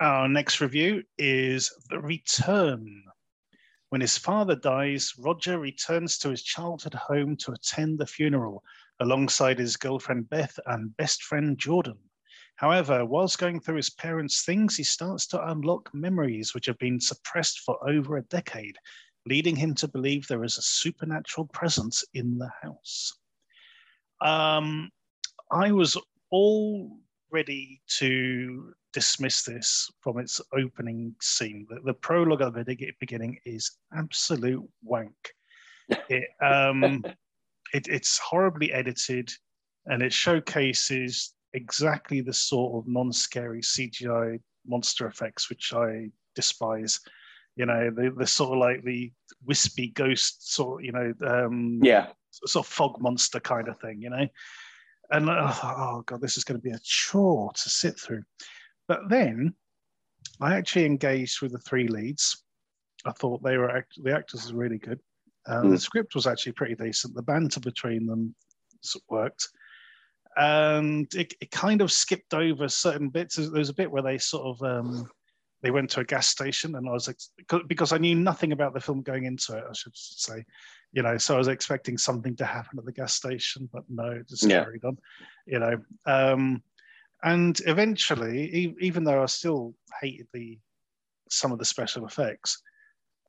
Our 0.00 0.28
next 0.28 0.60
review 0.60 1.02
is 1.18 1.70
The 1.90 2.00
Return. 2.00 3.04
When 3.90 4.00
his 4.00 4.16
father 4.16 4.56
dies, 4.56 5.12
Roger 5.18 5.58
returns 5.58 6.16
to 6.18 6.30
his 6.30 6.42
childhood 6.42 6.94
home 6.94 7.36
to 7.38 7.52
attend 7.52 7.98
the 7.98 8.06
funeral 8.06 8.62
alongside 9.00 9.58
his 9.58 9.76
girlfriend 9.76 10.28
Beth 10.30 10.58
and 10.66 10.96
best 10.96 11.22
friend 11.24 11.58
Jordan. 11.58 11.98
However, 12.60 13.06
whilst 13.06 13.38
going 13.38 13.58
through 13.58 13.76
his 13.76 13.88
parents' 13.88 14.44
things, 14.44 14.76
he 14.76 14.82
starts 14.82 15.26
to 15.28 15.48
unlock 15.50 15.88
memories 15.94 16.52
which 16.52 16.66
have 16.66 16.76
been 16.76 17.00
suppressed 17.00 17.60
for 17.60 17.78
over 17.88 18.18
a 18.18 18.22
decade, 18.24 18.76
leading 19.24 19.56
him 19.56 19.74
to 19.76 19.88
believe 19.88 20.26
there 20.26 20.44
is 20.44 20.58
a 20.58 20.62
supernatural 20.62 21.46
presence 21.46 22.04
in 22.12 22.36
the 22.36 22.50
house. 22.60 23.14
Um, 24.20 24.90
I 25.50 25.72
was 25.72 25.96
all 26.28 26.98
ready 27.30 27.80
to 27.98 28.74
dismiss 28.92 29.42
this 29.42 29.90
from 30.00 30.18
its 30.18 30.38
opening 30.52 31.14
scene. 31.22 31.66
The, 31.70 31.80
the 31.82 31.94
prologue 31.94 32.42
at 32.42 32.52
the 32.52 32.92
beginning 33.00 33.38
is 33.46 33.78
absolute 33.96 34.68
wank. 34.82 35.16
It, 36.10 36.28
um, 36.40 37.04
it, 37.72 37.88
it's 37.88 38.18
horribly 38.18 38.70
edited 38.70 39.32
and 39.86 40.02
it 40.02 40.12
showcases 40.12 41.32
exactly 41.54 42.20
the 42.20 42.32
sort 42.32 42.76
of 42.76 42.88
non-scary 42.88 43.60
CGI 43.62 44.40
monster 44.66 45.06
effects 45.06 45.48
which 45.48 45.72
I 45.72 46.10
despise. 46.34 47.00
You 47.56 47.66
know, 47.66 47.90
the, 47.90 48.12
the 48.16 48.26
sort 48.26 48.52
of 48.52 48.58
like 48.58 48.84
the 48.84 49.12
wispy 49.44 49.88
ghost 49.88 50.52
sort, 50.54 50.84
you 50.84 50.92
know, 50.92 51.12
um, 51.26 51.80
Yeah, 51.82 52.08
sort 52.30 52.64
of 52.64 52.70
fog 52.70 53.00
monster 53.00 53.40
kind 53.40 53.68
of 53.68 53.78
thing, 53.80 54.00
you 54.00 54.10
know. 54.10 54.26
And 55.10 55.28
I 55.28 55.50
thought, 55.50 55.76
oh 55.76 56.02
god, 56.06 56.20
this 56.20 56.36
is 56.36 56.44
going 56.44 56.60
to 56.60 56.62
be 56.62 56.70
a 56.70 56.80
chore 56.82 57.52
to 57.52 57.68
sit 57.68 57.98
through. 57.98 58.22
But 58.86 59.08
then 59.08 59.54
I 60.40 60.54
actually 60.54 60.86
engaged 60.86 61.42
with 61.42 61.52
the 61.52 61.58
three 61.58 61.88
leads. 61.88 62.44
I 63.04 63.12
thought 63.12 63.42
they 63.42 63.56
were 63.56 63.70
act- 63.76 64.02
the 64.02 64.14
actors 64.14 64.52
were 64.52 64.60
really 64.60 64.78
good. 64.78 65.00
Uh, 65.46 65.62
Mm. 65.62 65.70
The 65.70 65.80
script 65.80 66.14
was 66.14 66.26
actually 66.26 66.52
pretty 66.52 66.74
decent. 66.74 67.14
The 67.14 67.22
banter 67.22 67.60
between 67.60 68.06
them 68.06 68.34
worked, 69.08 69.48
and 70.36 71.12
it, 71.14 71.34
it 71.40 71.50
kind 71.50 71.80
of 71.80 71.90
skipped 71.92 72.34
over 72.34 72.68
certain 72.68 73.08
bits. 73.08 73.36
There 73.36 73.50
was 73.50 73.68
a 73.68 73.74
bit 73.74 73.90
where 73.90 74.02
they 74.02 74.18
sort 74.18 74.46
of 74.46 74.62
um, 74.62 75.10
they 75.62 75.70
went 75.70 75.90
to 75.90 76.00
a 76.00 76.04
gas 76.04 76.26
station, 76.28 76.74
and 76.76 76.88
I 76.88 76.92
was 76.92 77.08
because- 77.36 77.62
because 77.66 77.92
I 77.92 77.98
knew 77.98 78.14
nothing 78.14 78.52
about 78.52 78.72
the 78.74 78.80
film 78.80 79.02
going 79.02 79.24
into 79.24 79.56
it. 79.56 79.64
I 79.68 79.72
should 79.74 79.96
say, 79.96 80.44
you 80.92 81.02
know, 81.02 81.18
so 81.18 81.34
I 81.34 81.38
was 81.38 81.48
expecting 81.48 81.98
something 81.98 82.34
to 82.36 82.46
happen 82.46 82.78
at 82.78 82.84
the 82.84 82.92
gas 82.92 83.12
station, 83.14 83.68
but 83.72 83.84
no, 83.88 84.10
it 84.10 84.28
just 84.28 84.44
Yeah. 84.44 84.64
carried 84.64 84.84
on, 84.84 84.96
you 85.46 85.58
know. 85.58 85.82
Um, 86.06 86.62
and 87.22 87.60
eventually, 87.66 88.54
e- 88.54 88.74
even 88.80 89.04
though 89.04 89.22
I 89.22 89.26
still 89.26 89.74
hated 90.00 90.28
the 90.32 90.58
some 91.28 91.52
of 91.52 91.58
the 91.58 91.64
special 91.64 92.06
effects, 92.06 92.60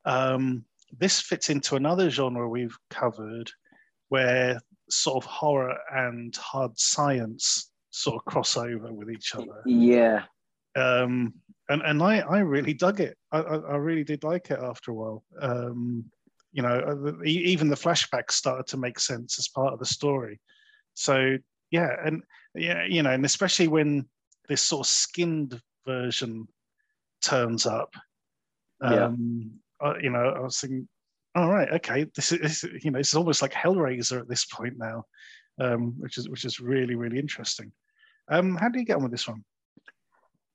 um, 0.06 0.66
this 0.98 1.20
fits 1.22 1.50
into 1.50 1.76
another 1.76 2.10
genre 2.10 2.48
we've 2.50 2.78
covered, 2.90 3.52
where 4.10 4.60
sort 4.92 5.24
of 5.24 5.30
horror 5.30 5.78
and 5.94 6.36
hard 6.36 6.78
science 6.78 7.72
sort 7.90 8.16
of 8.16 8.26
cross 8.26 8.58
over 8.58 8.92
with 8.92 9.10
each 9.10 9.36
other 9.36 9.62
yeah, 9.66 10.24
um, 10.76 11.34
and 11.70 11.82
and 11.84 12.04
I 12.04 12.20
I 12.20 12.40
really 12.40 12.74
dug 12.74 13.00
it. 13.00 13.18
I, 13.32 13.40
I, 13.40 13.56
I 13.56 13.76
really 13.78 14.04
did 14.04 14.24
like 14.24 14.52
it 14.52 14.60
after 14.62 14.92
a 14.92 14.94
while. 14.94 15.24
Um, 15.42 16.06
you 16.52 16.62
know, 16.62 16.76
uh, 16.80 17.24
even 17.24 17.70
the 17.70 17.76
flashbacks 17.76 18.32
started 18.32 18.68
to 18.68 18.78
make 18.78 19.00
sense 19.00 19.40
as 19.40 19.48
part 19.48 19.74
of 19.74 19.80
the 19.80 19.86
story. 19.86 20.40
So 20.94 21.38
yeah, 21.72 21.96
and 22.04 22.24
yeah, 22.56 22.86
you 22.86 23.04
know, 23.04 23.12
and 23.12 23.26
especially 23.26 23.70
when 23.70 24.06
this 24.50 24.62
sort 24.62 24.86
of 24.86 24.92
skinned 24.92 25.62
version 25.86 26.48
turns 27.22 27.66
up. 27.66 27.94
Yeah. 28.82 29.06
Um, 29.06 29.52
uh, 29.80 29.94
you 30.02 30.10
know, 30.10 30.34
I 30.36 30.40
was 30.40 30.60
thinking, 30.60 30.88
all 31.36 31.50
right, 31.50 31.72
okay, 31.74 32.06
this 32.16 32.32
is 32.32 32.64
you 32.82 32.92
know, 32.92 33.00
is 33.00 33.14
almost 33.14 33.42
like 33.42 33.54
Hellraiser 33.54 34.20
at 34.20 34.28
this 34.28 34.46
point 34.46 34.76
now, 34.78 35.06
um, 35.60 35.94
which 35.98 36.18
is 36.18 36.28
which 36.30 36.46
is 36.46 36.60
really 36.60 36.96
really 36.96 37.20
interesting. 37.20 37.72
Um, 38.30 38.56
how 38.56 38.70
do 38.70 38.80
you 38.80 38.86
get 38.86 38.98
on 38.98 39.04
with 39.04 39.12
this 39.12 39.28
one? 39.28 39.44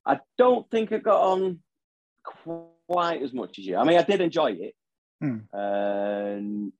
I 0.05 0.19
don't 0.37 0.69
think 0.69 0.91
I 0.91 0.97
got 0.97 1.21
on 1.21 1.59
quite 2.23 3.21
as 3.21 3.33
much 3.33 3.59
as 3.59 3.65
you. 3.65 3.75
I 3.77 3.83
mean, 3.83 3.97
I 3.97 4.03
did 4.03 4.21
enjoy 4.21 4.51
it. 4.51 4.75
Hmm. 5.19 5.37
Um, 5.57 6.73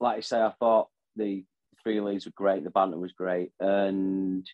like 0.00 0.18
I 0.18 0.20
say, 0.20 0.40
I 0.40 0.52
thought 0.58 0.88
the 1.16 1.44
three 1.82 2.00
leads 2.00 2.26
were 2.26 2.32
great. 2.34 2.64
The 2.64 2.70
banter 2.70 2.98
was 2.98 3.12
great, 3.12 3.52
and 3.60 4.46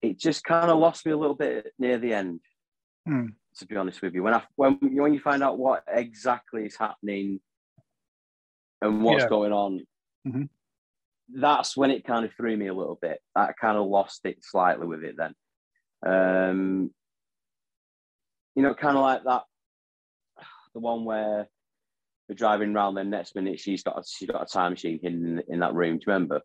it 0.00 0.18
just 0.18 0.42
kind 0.42 0.70
of 0.70 0.78
lost 0.78 1.04
me 1.04 1.12
a 1.12 1.16
little 1.16 1.36
bit 1.36 1.72
near 1.78 1.98
the 1.98 2.14
end. 2.14 2.40
Hmm. 3.06 3.26
To 3.58 3.66
be 3.66 3.76
honest 3.76 4.00
with 4.00 4.14
you, 4.14 4.22
when 4.22 4.34
I 4.34 4.42
when 4.56 4.78
when 4.80 5.12
you 5.12 5.20
find 5.20 5.42
out 5.42 5.58
what 5.58 5.82
exactly 5.88 6.64
is 6.64 6.76
happening 6.76 7.40
and 8.82 9.02
what's 9.02 9.22
Yeah. 9.24 9.28
going 9.28 9.52
on, 9.52 9.86
Mhm. 10.26 10.48
that's 11.28 11.76
when 11.76 11.90
it 11.90 12.04
kind 12.04 12.24
of 12.24 12.32
threw 12.34 12.56
me 12.56 12.66
a 12.68 12.74
little 12.74 12.96
bit. 12.96 13.22
I 13.34 13.52
kind 13.52 13.76
of 13.76 13.86
lost 13.86 14.24
it 14.24 14.42
slightly 14.44 14.86
with 14.86 15.04
it 15.04 15.16
then. 15.16 15.34
Um, 16.06 16.94
you 18.54 18.62
know, 18.62 18.74
kind 18.74 18.96
of 18.96 19.02
like 19.02 19.24
that, 19.24 19.44
the 20.74 20.80
one 20.80 21.04
where 21.04 21.48
they're 22.26 22.36
driving 22.36 22.74
around. 22.74 22.94
Then 22.94 23.10
next 23.10 23.34
minute 23.34 23.58
she's 23.60 23.82
got 23.82 23.98
a, 23.98 24.04
she's 24.06 24.28
got 24.28 24.42
a 24.42 24.46
time 24.46 24.72
machine 24.72 24.98
hidden 25.00 25.38
in, 25.38 25.54
in 25.54 25.60
that 25.60 25.74
room. 25.74 25.98
Do 25.98 26.04
you 26.06 26.12
remember? 26.12 26.42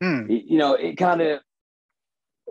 Hmm. 0.00 0.30
It- 0.30 0.44
you 0.46 0.58
know, 0.58 0.74
it 0.74 0.96
kind 0.96 1.20
of 1.20 1.40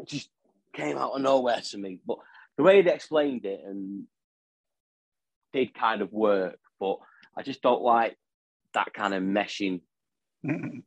just 0.05 0.29
came 0.73 0.97
out 0.97 1.11
of 1.13 1.21
nowhere 1.21 1.61
to 1.61 1.77
me. 1.77 1.99
But 2.05 2.19
the 2.57 2.63
way 2.63 2.81
they 2.81 2.93
explained 2.93 3.45
it 3.45 3.61
and 3.65 4.07
did 5.51 5.73
kind 5.73 6.01
of 6.01 6.11
work, 6.13 6.59
but 6.79 6.99
I 7.35 7.41
just 7.41 7.61
don't 7.61 7.81
like 7.81 8.17
that 8.73 8.93
kind 8.93 9.13
of 9.13 9.23
meshing 9.23 9.81
Mm. 10.45 10.83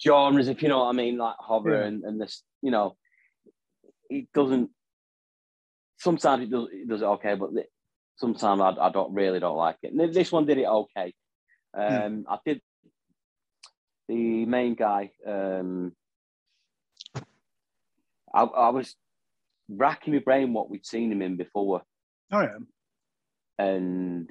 genres, 0.00 0.46
if 0.46 0.62
you 0.62 0.68
know 0.68 0.78
what 0.80 0.90
I 0.90 0.92
mean, 0.92 1.16
like 1.18 1.34
horror 1.38 1.80
Yeah. 1.80 1.86
and, 1.88 2.04
and 2.04 2.20
this, 2.20 2.44
you 2.62 2.70
know, 2.70 2.96
it 4.08 4.28
doesn't. 4.32 4.70
Sometimes 5.98 6.44
it 6.44 6.50
does, 6.50 6.68
it 6.70 6.88
does 6.88 7.02
it 7.02 7.06
okay, 7.06 7.34
but 7.34 7.50
sometimes 8.16 8.60
I, 8.60 8.68
I 8.68 8.90
don't 8.90 9.12
really 9.14 9.40
don't 9.40 9.56
like 9.56 9.78
it. 9.82 9.92
And 9.92 10.14
this 10.14 10.30
one 10.30 10.46
did 10.46 10.58
it 10.58 10.66
okay. 10.66 11.12
Um, 11.76 12.24
I 12.28 12.38
did 12.44 12.60
the 14.08 14.44
main 14.46 14.74
guy. 14.74 15.10
Um, 15.26 15.92
I, 18.32 18.42
I 18.42 18.68
was 18.68 18.94
racking 19.68 20.12
my 20.12 20.20
brain 20.20 20.52
what 20.52 20.70
we'd 20.70 20.86
seen 20.86 21.10
him 21.10 21.22
in 21.22 21.36
before, 21.36 21.82
Oh 22.30 22.42
yeah. 22.42 22.58
and 23.58 24.30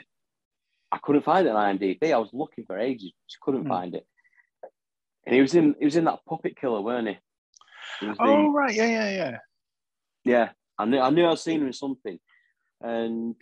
I 0.93 0.99
couldn't 0.99 1.23
find 1.25 1.47
it 1.47 1.55
on 1.55 1.77
IMDb. 1.77 2.13
I 2.13 2.17
was 2.19 2.29
looking 2.33 2.65
for 2.65 2.77
ages, 2.77 3.11
just 3.27 3.39
couldn't 3.41 3.63
Hmm. 3.63 3.67
find 3.69 3.95
it. 3.95 4.05
And 5.25 5.33
he 5.33 5.41
was 5.41 5.55
in 5.55 5.75
he 5.79 5.85
was 5.85 5.95
in 5.95 6.05
that 6.05 6.23
Puppet 6.29 6.55
Killer, 6.55 6.81
weren't 6.81 7.07
he? 7.07 7.17
He 7.99 8.05
the- 8.07 8.15
Oh 8.19 8.51
right. 8.51 8.75
Yeah, 8.75 8.85
yeah, 8.85 9.09
yeah. 9.09 9.37
yeah, 10.23 10.51
I 10.77 10.85
knew 10.85 10.99
I 10.99 11.09
knew 11.09 11.25
I'd 11.27 11.39
seen 11.39 11.61
him 11.61 11.67
in 11.67 11.73
something, 11.73 12.19
and 12.81 13.35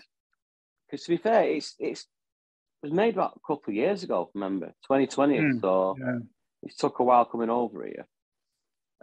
because 0.86 1.04
to 1.06 1.10
be 1.12 1.18
fair, 1.18 1.44
it's 1.44 1.76
it's 1.78 2.02
it 2.04 2.86
was 2.88 2.94
made 2.94 3.16
about 3.16 3.36
a 3.36 3.40
couple 3.46 3.72
of 3.72 3.76
years 3.76 4.04
ago. 4.04 4.32
Remember, 4.34 4.68
2020. 4.88 5.38
Hmm, 5.38 5.60
So 5.60 5.98
Yeah. 6.00 6.20
it 6.64 6.78
took 6.78 7.00
a 7.00 7.04
while 7.04 7.26
coming 7.26 7.50
over 7.50 7.86
here. 7.86 8.08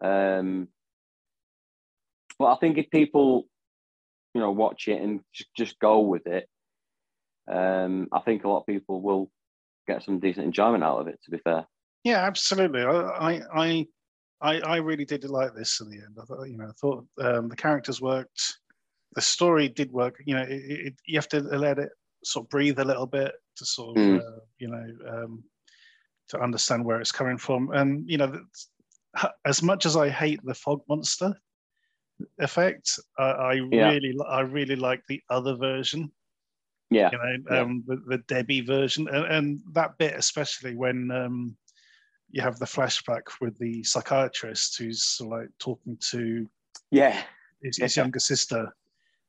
Um, 0.01 0.69
but 2.39 2.47
I 2.53 2.57
think 2.57 2.79
if 2.79 2.89
people, 2.91 3.49
you 4.33 4.41
know, 4.41 4.53
watch 4.53 4.87
it 4.89 5.03
and 5.03 5.21
just, 5.35 5.51
just 5.55 5.79
go 5.81 6.01
with 6.01 6.27
it, 6.29 6.49
um, 7.51 8.09
I 8.13 8.21
think 8.21 8.45
a 8.45 8.49
lot 8.49 8.61
of 8.61 8.67
people 8.67 9.01
will 9.01 9.31
get 9.87 10.03
some 10.03 10.21
decent 10.21 10.47
enjoyment 10.47 10.85
out 10.85 11.01
of 11.01 11.09
it. 11.09 11.19
To 11.25 11.31
be 11.31 11.39
fair, 11.39 11.67
Yeah, 12.05 12.25
absolutely. 12.25 12.83
I, 12.83 13.41
I, 13.55 13.87
I, 14.41 14.61
I, 14.61 14.77
really 14.77 15.05
did 15.05 15.25
like 15.25 15.55
this 15.55 15.81
in 15.81 15.91
the 15.91 15.97
end. 15.97 16.17
I 16.21 16.25
thought, 16.25 16.45
you 16.45 16.59
know, 16.59 16.67
I 16.69 16.73
thought 16.81 17.07
um, 17.21 17.49
the 17.49 17.57
characters 17.57 18.01
worked, 18.01 18.59
the 19.15 19.21
story 19.21 19.69
did 19.69 19.91
work. 19.93 20.17
You 20.25 20.37
know, 20.37 20.43
it, 20.43 20.63
it, 20.87 20.95
you 21.07 21.19
have 21.19 21.29
to 21.29 21.41
let 21.41 21.79
it 21.79 21.91
sort 22.25 22.47
of 22.47 22.51
breathe 22.51 22.79
a 22.79 22.85
little 22.85 23.07
bit 23.07 23.33
to 23.57 23.65
sort 23.65 23.99
of, 23.99 24.05
Mm. 24.05 24.19
uh, 24.19 24.41
you 24.59 24.69
know, 24.69 24.87
um, 25.09 25.43
to 26.29 26.41
understand 26.41 26.85
where 26.85 27.01
it's 27.01 27.13
coming 27.13 27.39
from. 27.39 27.71
And 27.73 28.09
you 28.09 28.19
know, 28.19 28.41
as 29.45 29.63
much 29.63 29.87
as 29.87 29.97
I 29.97 30.09
hate 30.11 30.41
the 30.45 30.55
fog 30.55 30.83
monster 30.89 31.35
effect, 32.39 32.99
I, 33.19 33.25
I 33.25 33.53
Yeah. 33.55 33.91
really, 33.91 34.15
I 34.29 34.41
really 34.41 34.77
like 34.77 35.03
the 35.09 35.21
other 35.31 35.57
version 35.57 36.13
yeah, 36.91 37.11
you 37.13 37.19
know, 37.19 37.55
Yeah. 37.55 37.61
um, 37.61 37.85
the, 37.87 37.97
the 38.07 38.19
Debbie 38.19 38.61
version, 38.63 39.09
and, 39.09 39.25
and 39.27 39.61
that 39.73 39.99
bit 39.99 40.15
especially 40.15 40.75
when 40.75 41.11
um, 41.11 41.57
you 42.31 42.43
have 42.43 42.59
the 42.59 42.67
flashback 42.67 43.23
with 43.41 43.59
the 43.59 43.83
psychiatrist 43.83 44.79
who's 44.79 45.21
like 45.21 45.49
talking 45.59 45.97
to 46.11 46.49
yeah, 46.91 47.23
his, 47.63 47.79
his 47.79 47.97
Yeah. 47.97 48.03
younger 48.05 48.21
sister, 48.21 48.75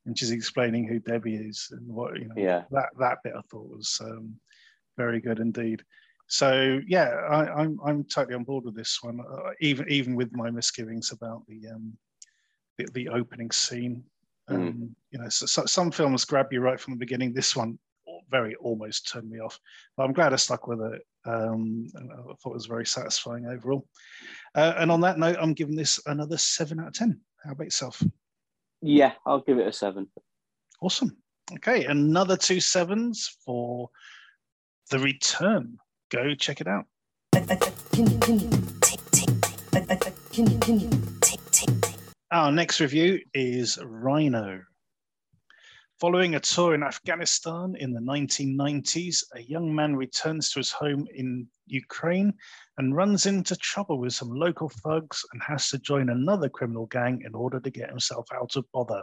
and 0.06 0.18
she's 0.18 0.30
explaining 0.30 0.86
who 0.88 0.98
Debbie 0.98 1.36
is 1.36 1.68
and 1.72 1.86
what 1.86 2.18
you 2.18 2.28
know. 2.28 2.34
yeah, 2.36 2.64
That 2.70 2.88
that 2.98 3.18
bit 3.22 3.34
I 3.36 3.42
thought 3.50 3.68
was 3.68 4.00
um, 4.02 4.40
very 4.96 5.20
good 5.20 5.40
indeed. 5.40 5.84
So 6.28 6.80
yeah, 6.86 7.08
I, 7.28 7.60
I'm 7.60 7.78
I'm 7.84 8.04
totally 8.04 8.36
on 8.36 8.44
board 8.44 8.64
with 8.64 8.76
this 8.76 9.02
one, 9.02 9.20
uh, 9.20 9.50
even 9.60 9.88
even 9.88 10.14
with 10.14 10.32
my 10.32 10.50
misgivings 10.50 11.10
about 11.12 11.46
the 11.48 11.68
um, 11.68 11.96
the, 12.78 12.86
the 12.94 13.08
opening 13.08 13.50
scene. 13.50 14.04
Um, 14.50 14.72
Mm. 14.72 14.90
You 15.10 15.18
know, 15.18 15.28
so, 15.28 15.46
so, 15.46 15.66
some 15.66 15.90
films 15.90 16.24
grab 16.24 16.52
you 16.52 16.60
right 16.60 16.78
from 16.78 16.94
the 16.94 16.98
beginning. 16.98 17.32
This 17.32 17.56
one 17.56 17.78
very 18.30 18.54
almost 18.56 19.08
turned 19.08 19.28
me 19.28 19.40
off, 19.40 19.58
but 19.96 20.04
I'm 20.04 20.12
glad 20.12 20.32
I 20.32 20.36
stuck 20.36 20.68
with 20.68 20.80
it. 20.80 21.02
Um, 21.24 21.88
and 21.94 22.12
I 22.12 22.16
thought 22.16 22.50
it 22.50 22.54
was 22.54 22.66
very 22.66 22.86
satisfying 22.86 23.46
overall. 23.46 23.86
Uh, 24.54 24.74
and 24.78 24.90
on 24.90 25.00
that 25.00 25.18
note, 25.18 25.36
I'm 25.40 25.52
giving 25.52 25.74
this 25.74 26.00
another 26.06 26.38
seven 26.38 26.80
out 26.80 26.88
of 26.88 26.94
ten. 26.94 27.20
How 27.44 27.52
about 27.52 27.64
yourself? 27.64 28.02
yeah. 28.82 29.12
I'll 29.26 29.40
give 29.40 29.58
it 29.58 29.66
a 29.66 29.72
seven. 29.72 30.08
Awesome. 30.80 31.16
Okay, 31.54 31.84
another 31.86 32.36
two 32.36 32.60
sevens 32.60 33.36
for 33.44 33.90
the 34.90 34.98
return. 34.98 35.78
Go 36.10 36.34
check 36.34 36.60
it 36.60 36.68
out. 36.68 36.86
Our 42.32 42.52
next 42.52 42.78
review 42.78 43.18
is 43.34 43.76
Rhino. 43.82 44.62
Following 45.98 46.36
a 46.36 46.40
tour 46.40 46.76
in 46.76 46.84
Afghanistan 46.84 47.74
in 47.80 47.92
the 47.92 48.00
1990s, 48.00 49.24
a 49.34 49.42
young 49.42 49.74
man 49.74 49.96
returns 49.96 50.52
to 50.52 50.60
his 50.60 50.70
home 50.70 51.08
in 51.12 51.48
Ukraine 51.66 52.32
and 52.78 52.94
runs 52.94 53.26
into 53.26 53.56
trouble 53.56 53.98
with 53.98 54.12
some 54.12 54.30
local 54.30 54.68
thugs 54.68 55.24
and 55.32 55.42
has 55.42 55.70
to 55.70 55.78
join 55.78 56.08
another 56.08 56.48
criminal 56.48 56.86
gang 56.86 57.20
in 57.26 57.34
order 57.34 57.58
to 57.58 57.68
get 57.68 57.90
himself 57.90 58.28
out 58.32 58.54
of 58.54 58.64
bother. 58.70 59.02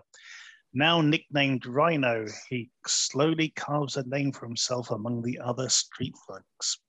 Now 0.71 1.01
nicknamed 1.01 1.65
Rhino, 1.65 2.27
he 2.49 2.69
slowly 2.85 3.49
carves 3.49 3.97
a 3.97 4.07
name 4.07 4.31
for 4.31 4.45
himself 4.45 4.89
among 4.91 5.21
the 5.21 5.37
other 5.39 5.67
street 5.67 6.15
thugs. 6.29 6.79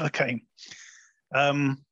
Okay. 0.00 0.42
Um, 1.32 1.84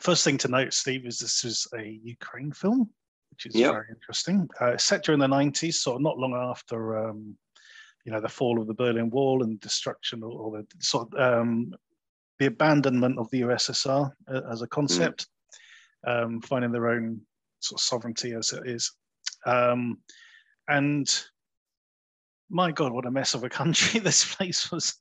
first 0.00 0.24
thing 0.24 0.38
to 0.38 0.48
note, 0.48 0.72
Steve, 0.72 1.06
is 1.06 1.18
this 1.18 1.44
is 1.44 1.66
a 1.74 2.00
Ukraine 2.02 2.52
film, 2.52 2.90
which 3.30 3.46
is 3.46 3.54
Yep. 3.54 3.72
very 3.72 3.86
interesting. 3.90 4.48
Uh, 4.60 4.76
set 4.76 5.04
during 5.04 5.20
the 5.20 5.26
90s, 5.26 5.74
sort 5.74 5.96
of 5.96 6.02
not 6.02 6.18
long 6.18 6.34
after, 6.34 7.08
um, 7.08 7.36
you 8.04 8.12
know, 8.12 8.20
the 8.20 8.28
fall 8.28 8.60
of 8.60 8.66
the 8.66 8.74
Berlin 8.74 9.10
Wall 9.10 9.42
and 9.42 9.60
destruction 9.60 10.22
or, 10.22 10.50
the 10.62 10.66
sort 10.80 11.12
of 11.14 11.40
um, 11.40 11.74
the 12.38 12.46
abandonment 12.46 13.18
of 13.18 13.30
the 13.30 13.40
USSR 13.42 14.12
uh, 14.28 14.40
as 14.50 14.62
a 14.62 14.66
concept, 14.68 15.26
um, 16.06 16.40
finding 16.42 16.70
their 16.70 16.88
own 16.88 17.20
sort 17.60 17.80
of 17.80 17.84
sovereignty 17.84 18.32
as 18.34 18.52
it 18.52 18.66
is. 18.66 18.92
Um, 19.46 19.98
and 20.68 21.08
my 22.50 22.70
God, 22.72 22.92
what 22.92 23.06
a 23.06 23.10
mess 23.10 23.34
of 23.34 23.42
a 23.44 23.48
country 23.48 24.00
this 24.04 24.34
place 24.34 24.70
was 24.70 24.94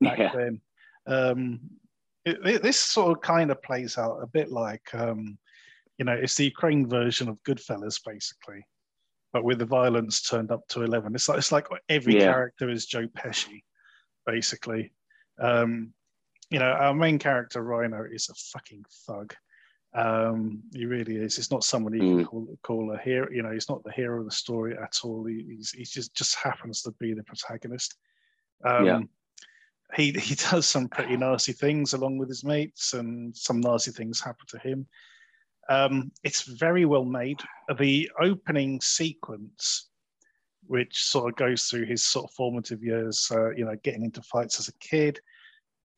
back 0.00 0.18
Yeah. 0.18 0.32
then. 0.34 0.60
It, 2.26 2.44
it- 2.44 2.62
this 2.62 2.78
sort 2.78 3.16
of 3.16 3.22
kind 3.22 3.50
of 3.50 3.62
plays 3.62 3.96
out 3.96 4.18
a 4.22 4.26
bit 4.26 4.50
like, 4.50 4.92
um, 4.94 5.38
you 5.96 6.04
know, 6.04 6.12
it's 6.12 6.34
the 6.34 6.44
Ukraine 6.44 6.86
version 6.86 7.28
of 7.28 7.42
Goodfellas, 7.44 8.00
basically, 8.04 8.66
but 9.32 9.44
with 9.44 9.58
the 9.60 9.64
violence 9.64 10.20
turned 10.22 10.50
up 10.50 10.66
to 10.68 10.82
eleven. 10.82 11.14
It's 11.14 11.28
like 11.28 11.38
it's 11.38 11.52
like 11.52 11.68
every 11.88 12.14
Yeah. 12.16 12.32
character 12.32 12.68
is 12.68 12.84
Joe 12.84 13.06
Pesci, 13.08 13.62
basically. 14.26 14.92
Um, 15.38 15.94
you 16.50 16.58
know, 16.58 16.66
our 16.70 16.94
main 16.94 17.18
character 17.18 17.62
Rhino 17.62 18.04
is 18.04 18.28
a 18.28 18.34
fucking 18.34 18.84
thug. 19.06 19.34
Um, 19.94 20.62
he 20.74 20.84
really 20.84 21.16
is. 21.16 21.38
It's 21.38 21.50
not 21.50 21.64
someone 21.64 21.94
you 21.94 22.00
can 22.00 22.24
Mm. 22.24 22.26
call, 22.26 22.58
call 22.62 22.92
a 22.92 22.98
hero. 22.98 23.30
You 23.30 23.42
know, 23.42 23.52
he's 23.52 23.68
not 23.70 23.82
the 23.82 23.92
hero 23.92 24.18
of 24.20 24.26
the 24.26 24.30
story 24.30 24.76
at 24.76 24.98
all. 25.02 25.24
He, 25.24 25.44
he's, 25.48 25.70
he 25.70 25.84
just 25.84 26.14
just 26.14 26.34
happens 26.34 26.82
to 26.82 26.90
be 27.00 27.14
the 27.14 27.22
protagonist. 27.22 27.96
Um, 28.64 28.84
Yeah. 28.86 29.00
He 29.94 30.12
he 30.12 30.34
does 30.34 30.66
some 30.66 30.88
pretty 30.88 31.16
nasty 31.16 31.52
things 31.52 31.92
along 31.94 32.18
with 32.18 32.28
his 32.28 32.44
mates, 32.44 32.92
and 32.94 33.36
some 33.36 33.60
nasty 33.60 33.92
things 33.92 34.20
happen 34.20 34.46
to 34.48 34.58
him. 34.58 34.86
Um, 35.68 36.12
it's 36.22 36.42
very 36.42 36.84
well 36.84 37.04
made. 37.04 37.40
The 37.78 38.10
opening 38.20 38.80
sequence, 38.80 39.88
which 40.66 40.96
sort 41.04 41.30
of 41.30 41.36
goes 41.36 41.64
through 41.64 41.86
his 41.86 42.02
sort 42.02 42.24
of 42.30 42.34
formative 42.34 42.82
years, 42.84 43.28
uh, 43.32 43.50
you 43.50 43.64
know, 43.64 43.76
getting 43.82 44.04
into 44.04 44.22
fights 44.22 44.58
as 44.60 44.68
a 44.68 44.72
kid, 44.78 45.20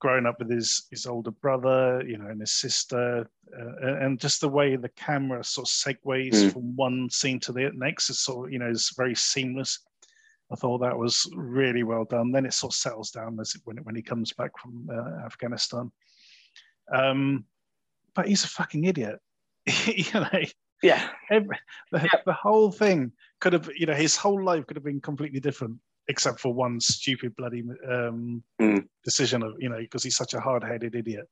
growing 0.00 0.26
up 0.26 0.38
with 0.38 0.50
his 0.50 0.86
his 0.90 1.06
older 1.06 1.30
brother, 1.30 2.02
you 2.06 2.18
know, 2.18 2.26
and 2.28 2.40
his 2.40 2.52
sister, 2.52 3.28
uh, 3.58 3.86
and 4.04 4.20
just 4.20 4.40
the 4.40 4.48
way 4.48 4.76
the 4.76 4.88
camera 4.90 5.42
sort 5.44 5.68
of 5.68 5.72
segues 5.72 6.32
Mm. 6.34 6.52
from 6.52 6.76
one 6.76 7.10
scene 7.10 7.40
to 7.40 7.52
the 7.52 7.70
next 7.74 8.10
is 8.10 8.20
sort 8.20 8.46
of, 8.48 8.52
you 8.52 8.58
know, 8.58 8.68
is 8.68 8.92
very 8.96 9.14
seamless. 9.14 9.80
I 10.50 10.56
thought 10.56 10.78
that 10.78 10.96
was 10.96 11.30
really 11.34 11.82
well 11.82 12.04
done. 12.04 12.32
Then 12.32 12.46
it 12.46 12.54
sort 12.54 12.72
of 12.72 12.76
settles 12.78 13.10
down 13.10 13.38
as 13.40 13.54
it, 13.54 13.60
when 13.64 13.76
when 13.78 13.94
he 13.94 14.02
comes 14.02 14.32
back 14.32 14.52
from 14.58 14.88
uh, 14.90 15.24
Afghanistan. 15.26 15.90
Um, 16.92 17.44
but 18.14 18.26
he's 18.28 18.44
a 18.44 18.48
fucking 18.48 18.84
idiot. 18.84 19.18
you 19.86 20.04
know, 20.14 20.28
Yeah, 20.82 21.08
every, 21.30 21.58
the, 21.92 21.98
Yeah. 22.00 22.20
the 22.24 22.32
whole 22.32 22.70
thing 22.70 23.12
could 23.40 23.52
have, 23.52 23.68
you 23.76 23.86
know, 23.86 23.94
his 23.94 24.16
whole 24.16 24.42
life 24.42 24.66
could 24.66 24.76
have 24.76 24.84
been 24.84 25.00
completely 25.00 25.40
different, 25.40 25.76
except 26.08 26.40
for 26.40 26.54
one 26.54 26.80
stupid 26.80 27.34
bloody 27.36 27.64
um, 27.88 28.42
Mm. 28.60 28.88
decision 29.04 29.42
of, 29.42 29.54
you 29.58 29.68
know, 29.68 29.78
because 29.78 30.02
he's 30.02 30.16
such 30.16 30.34
a 30.34 30.40
hard-headed 30.40 30.94
idiot. 30.94 31.28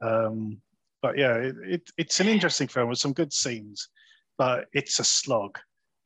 Um, 0.00 0.60
but 1.02 1.18
yeah, 1.18 1.34
it, 1.34 1.56
it, 1.64 1.90
it's 1.96 2.20
an 2.20 2.28
interesting 2.28 2.68
film 2.68 2.88
with 2.88 2.98
some 2.98 3.12
good 3.12 3.32
scenes, 3.32 3.88
but 4.36 4.66
it's 4.72 4.98
a 5.00 5.04
slog 5.04 5.58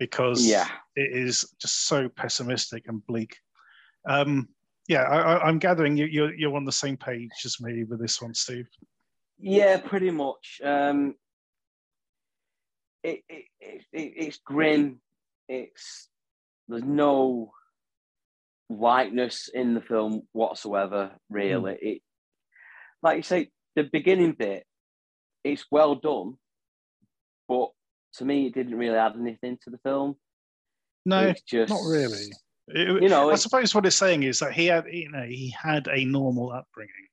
because 0.03 0.45
yeah. 0.45 0.67
it 0.97 1.17
is 1.17 1.45
just 1.61 1.87
so 1.87 2.09
pessimistic 2.09 2.83
and 2.89 3.07
bleak. 3.07 3.37
Um, 4.09 4.49
yeah, 4.89 5.03
I, 5.03 5.19
I, 5.21 5.45
I'm 5.45 5.61
gathering 5.61 5.97
you, 5.97 6.07
you're, 6.07 6.35
you're 6.35 6.57
on 6.57 6.65
the 6.65 6.73
same 6.73 6.97
page 6.97 7.31
as 7.45 7.61
me 7.61 7.85
with 7.85 8.01
this 8.01 8.21
one, 8.21 8.35
Steve. 8.35 8.67
Yeah, 9.39 9.77
pretty 9.79 10.11
much. 10.11 10.61
Um, 10.65 11.15
it, 13.05 13.21
it, 13.29 13.45
it, 13.61 13.83
it 13.93 14.13
it's 14.17 14.39
grim. 14.45 15.01
It's 15.49 16.09
there's 16.67 16.83
no 16.83 17.53
whiteness 18.67 19.49
in 19.55 19.75
the 19.75 19.81
film 19.81 20.23
whatsoever. 20.33 21.13
Really, 21.31 21.79
it 21.81 22.03
like 23.05 23.19
you 23.19 23.23
say, 23.23 23.51
the 23.77 23.85
beginning 23.85 24.35
bit, 24.37 24.65
it's 25.45 25.65
well 25.71 25.95
done, 25.95 26.35
but 27.49 27.71
to 28.15 28.25
me, 28.25 28.47
it 28.47 28.55
didn't 28.55 28.77
really 28.77 28.97
add 28.97 29.15
anything 29.19 29.59
to 29.65 29.71
the 29.71 29.79
film. 29.79 30.17
No, 31.07 31.33
just 31.47 31.71
not 31.71 31.81
really. 31.89 32.31
It- 32.69 33.03
You 33.03 33.09
know, 33.09 33.31
I 33.31 33.35
suppose 33.37 33.75
what 33.75 33.87
it's 33.87 33.97
saying 33.97 34.23
is 34.23 34.39
that 34.39 34.53
he 34.53 34.67
had, 34.67 34.87
you 34.91 35.11
know, 35.11 35.25
he 35.25 35.51
had 35.61 35.89
a 35.89 36.05
normal 36.05 36.53
upbringing. 36.53 37.09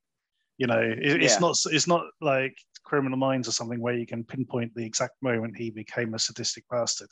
You 0.57 0.67
know, 0.67 0.79
it, 0.79 0.99
it's 1.23 1.35
Yeah. 1.35 1.39
not, 1.39 1.55
it's 1.71 1.87
not 1.87 2.05
like 2.21 2.55
Criminal 2.83 3.17
Minds 3.17 3.47
or 3.47 3.51
something 3.51 3.79
where 3.79 3.95
you 3.95 4.05
can 4.05 4.23
pinpoint 4.23 4.75
the 4.75 4.85
exact 4.85 5.13
moment 5.21 5.57
he 5.57 5.71
became 5.71 6.13
a 6.13 6.19
sadistic 6.19 6.65
bastard. 6.69 7.09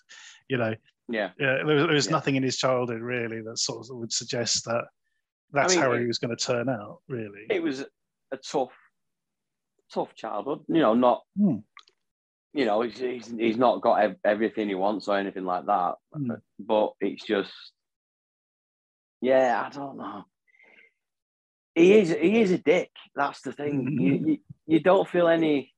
You 0.50 0.58
know, 0.58 0.75
Yeah, 1.10 1.32
yeah, 1.39 1.63
there, 1.65 1.88
there 1.88 1.88
was 1.88 2.08
Yeah. 2.08 2.12
nothing 2.12 2.36
in 2.36 2.44
his 2.44 2.58
childhood 2.58 3.01
really 3.01 3.41
that 3.41 3.58
sort 3.58 3.88
of 3.89 3.96
would 3.98 4.12
suggest 4.12 4.65
that 4.65 4.86
that's 5.51 5.74
mean, 5.74 5.82
how 5.82 5.94
it- 5.94 6.01
he 6.01 6.06
was 6.08 6.20
going 6.20 6.36
to 6.36 6.46
turn 6.46 6.67
out. 6.67 7.01
Really, 7.08 7.46
it 7.50 7.63
was 7.63 7.86
a 8.32 8.38
tough, 8.38 8.74
tough 9.94 10.13
childhood. 10.15 10.65
You 10.67 10.82
know, 10.82 10.94
not. 10.94 11.24
Hmm. 11.38 11.60
You 12.57 12.65
know, 12.65 12.81
he's, 12.81 12.97
he's 12.97 13.27
he's 13.37 13.57
not 13.57 13.81
got 13.81 14.15
everything 14.25 14.67
he 14.67 14.73
wants 14.73 15.07
or 15.07 15.15
anything 15.19 15.45
like 15.45 15.67
that. 15.67 15.93
Hmm. 16.11 16.31
But 16.57 16.93
it's 16.99 17.23
just, 17.23 17.51
yeah, 19.21 19.63
I 19.63 19.69
don't 19.69 19.95
know. 19.95 20.23
He 21.75 21.93
is 21.99 22.09
he 22.09 22.41
is 22.41 22.49
a 22.49 22.57
dick. 22.57 22.89
That's 23.15 23.41
the 23.41 23.51
thing. 23.53 23.95
you, 24.01 24.13
you 24.31 24.37
you 24.65 24.79
don't 24.79 25.07
feel 25.07 25.27
any. 25.27 25.71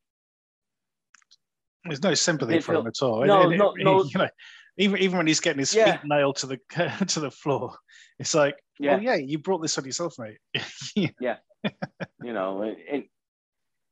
there's 1.84 2.02
no 2.02 2.14
sympathy 2.14 2.62
for 2.62 2.76
him 2.76 2.88
at 2.88 3.02
all. 3.02 3.26
no, 3.26 3.42
And- 3.52 3.62
and 3.62 3.74
no, 3.84 4.04
you 4.06 4.18
know, 4.18 4.30
even 4.78 5.02
even 5.02 5.18
when 5.18 5.28
he's 5.28 5.42
getting 5.42 5.60
his 5.60 5.74
Yeah. 5.76 5.98
feet 5.98 6.02
nailed 6.06 6.38
to 6.38 6.48
the 6.48 6.60
to 7.10 7.20
the 7.20 7.30
floor, 7.32 7.76
it's 8.20 8.34
like, 8.34 8.56
Yeah, 8.80 8.96
oh 8.96 9.00
yeah, 9.02 9.16
you 9.16 9.40
brought 9.40 9.62
this 9.62 9.78
on 9.78 9.84
yourself, 9.84 10.16
mate. 10.18 10.38
Yeah. 11.20 11.40
you 12.24 12.32
know, 12.32 12.62
it, 12.62 12.78
it- 12.88 13.10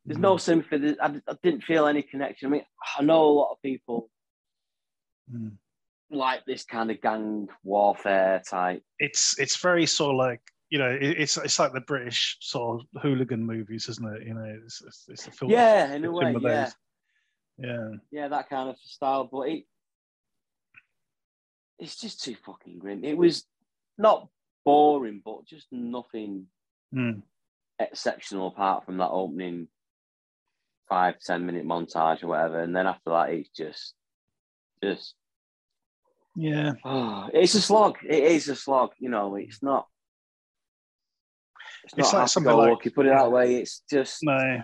there's 0.07 0.17
no 0.19 0.37
sympathy. 0.37 0.95
I, 0.99 1.21
I 1.27 1.35
didn't 1.43 1.63
feel 1.63 1.85
any 1.85 2.01
connection. 2.01 2.47
I 2.47 2.51
mean, 2.51 2.65
I 2.97 3.03
know 3.03 3.23
a 3.23 3.33
lot 3.39 3.51
of 3.51 3.61
people 3.61 4.09
Mm. 5.29 5.57
like 6.09 6.45
this 6.45 6.63
kind 6.63 6.89
of 6.89 7.01
gang 7.01 7.49
warfare 7.61 8.41
type. 8.49 8.81
it's 8.97 9.37
it's 9.37 9.57
very 9.57 9.85
sort 9.85 10.11
of 10.11 10.17
like 10.17 10.39
you 10.69 10.79
know 10.79 10.89
it, 10.89 11.19
it's 11.19 11.35
it's 11.35 11.59
like 11.59 11.73
the 11.73 11.81
British 11.81 12.37
sort 12.39 12.79
of 12.79 13.01
hooligan 13.01 13.45
movies, 13.45 13.89
isn't 13.89 14.15
it? 14.15 14.25
You 14.25 14.33
know, 14.35 14.45
it's 14.65 14.81
it's, 14.81 15.05
it's 15.09 15.27
a 15.27 15.31
film. 15.31 15.51
Yeah, 15.51 15.93
in 15.93 16.05
a 16.05 16.11
way, 16.11 16.33
yeah. 16.39 16.63
those. 16.63 16.73
Yeah. 17.57 17.89
yeah, 18.11 18.27
that 18.29 18.47
kind 18.49 18.69
of 18.69 18.77
style. 18.79 19.27
But 19.29 19.49
it, 19.49 19.63
it's 21.79 21.97
just 21.99 22.23
too 22.23 22.35
fucking 22.45 22.79
grim. 22.79 23.03
It 23.03 23.17
was 23.17 23.43
not 23.97 24.29
boring, 24.63 25.21
but 25.25 25.45
just 25.45 25.67
nothing 25.71 26.47
Mm. 26.95 27.21
exceptional 27.79 28.47
apart 28.47 28.85
from 28.85 28.95
that 28.99 29.09
opening 29.09 29.67
five 30.89 31.19
ten 31.19 31.45
minute 31.45 31.65
montage 31.65 32.23
or 32.23 32.27
whatever. 32.27 32.59
And 32.61 32.75
then 32.75 32.87
after 32.87 33.09
that, 33.11 33.29
it's 33.29 33.49
just, 33.49 33.93
just 34.83 35.15
Yeah. 36.35 36.73
oh, 36.85 37.29
it's 37.33 37.55
a 37.55 37.61
slog. 37.61 37.97
It 38.07 38.23
is 38.23 38.47
a 38.49 38.55
slog. 38.55 38.91
You 38.99 39.09
know, 39.09 39.35
it's 39.35 39.61
not. 39.63 39.87
It's 41.83 41.95
not 41.95 41.99
It's 42.05 42.13
like 42.13 42.19
happy 42.21 42.29
something 42.29 42.53
like- 42.53 42.69
lucky, 42.71 42.89
put 42.89 43.05
it 43.05 43.09
that 43.09 43.31
way. 43.31 43.55
It's 43.57 43.81
just 43.89 44.19
No. 44.23 44.61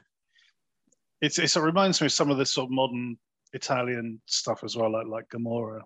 It's, 1.21 1.39
it's 1.39 1.55
it 1.55 1.61
reminds 1.61 2.01
me 2.01 2.07
of 2.07 2.11
some 2.11 2.29
of 2.29 2.37
the 2.37 2.45
sort 2.45 2.65
of 2.65 2.71
modern 2.71 3.17
Italian 3.53 4.21
stuff 4.25 4.61
as 4.63 4.75
well, 4.75 4.91
like 4.91 5.07
like 5.07 5.29
Gomorrah. 5.29 5.83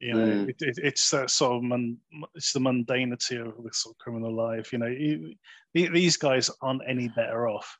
You 0.00 0.14
know, 0.14 0.26
Mm. 0.28 0.48
it, 0.50 0.56
it, 0.60 0.78
it's 0.80 1.10
that 1.10 1.30
sort 1.30 1.56
of 1.56 1.62
mun, 1.64 1.96
it's 2.36 2.52
the 2.52 2.60
mundanity 2.60 3.40
of 3.44 3.64
this 3.64 3.78
sort 3.82 3.94
of 3.96 3.98
criminal 3.98 4.32
life. 4.32 4.72
You 4.72 4.78
know, 4.78 4.86
you, 4.86 5.34
the- 5.74 5.88
these 5.88 6.16
guys 6.16 6.48
aren't 6.62 6.82
any 6.86 7.08
better 7.08 7.48
off 7.48 7.76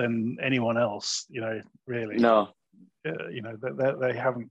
than 0.00 0.36
anyone 0.42 0.76
else. 0.78 1.26
You 1.28 1.40
know, 1.42 1.60
really. 1.86 2.16
no. 2.16 2.48
uh, 3.06 3.28
you 3.30 3.42
know 3.42 3.56
they, 3.62 3.70
they, 3.72 3.92
they 4.12 4.18
haven't 4.18 4.50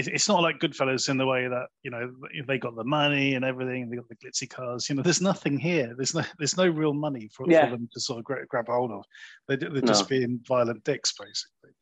it's 0.00 0.28
not 0.28 0.42
like 0.42 0.60
goodfellas 0.60 1.08
in 1.08 1.16
the 1.18 1.26
way 1.26 1.48
that 1.48 1.66
you 1.82 1.90
know 1.90 2.08
they 2.46 2.56
got 2.56 2.76
the 2.76 2.84
money 2.84 3.34
and 3.34 3.44
everything 3.44 3.90
they 3.90 3.96
got 3.96 4.08
the 4.08 4.14
glitzy 4.14 4.48
cars 4.48 4.88
you 4.88 4.94
know 4.94 5.02
there's 5.02 5.20
nothing 5.20 5.58
here 5.58 5.92
there's 5.96 6.14
no 6.14 6.22
there's 6.38 6.56
no 6.56 6.68
real 6.68 6.94
money 6.94 7.28
for, 7.34 7.50
Yeah. 7.50 7.64
for 7.64 7.72
them 7.72 7.88
to 7.92 8.00
sort 8.00 8.20
of 8.20 8.24
grab, 8.24 8.46
grab 8.46 8.66
hold 8.68 8.92
of 8.92 9.04
they, 9.48 9.56
they're 9.56 9.70
No. 9.72 9.80
just 9.80 10.08
being 10.08 10.38
violent 10.46 10.84
dicks 10.84 11.12
basically 11.18 11.72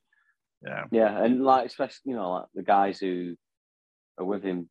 yeah 0.64 0.84
Yeah, 0.90 1.22
and 1.24 1.44
like 1.44 1.66
especially 1.66 2.12
you 2.12 2.14
know 2.16 2.30
like 2.32 2.46
the 2.54 2.62
guys 2.62 2.98
who 2.98 3.36
are 4.18 4.24
with 4.24 4.42
him, 4.42 4.70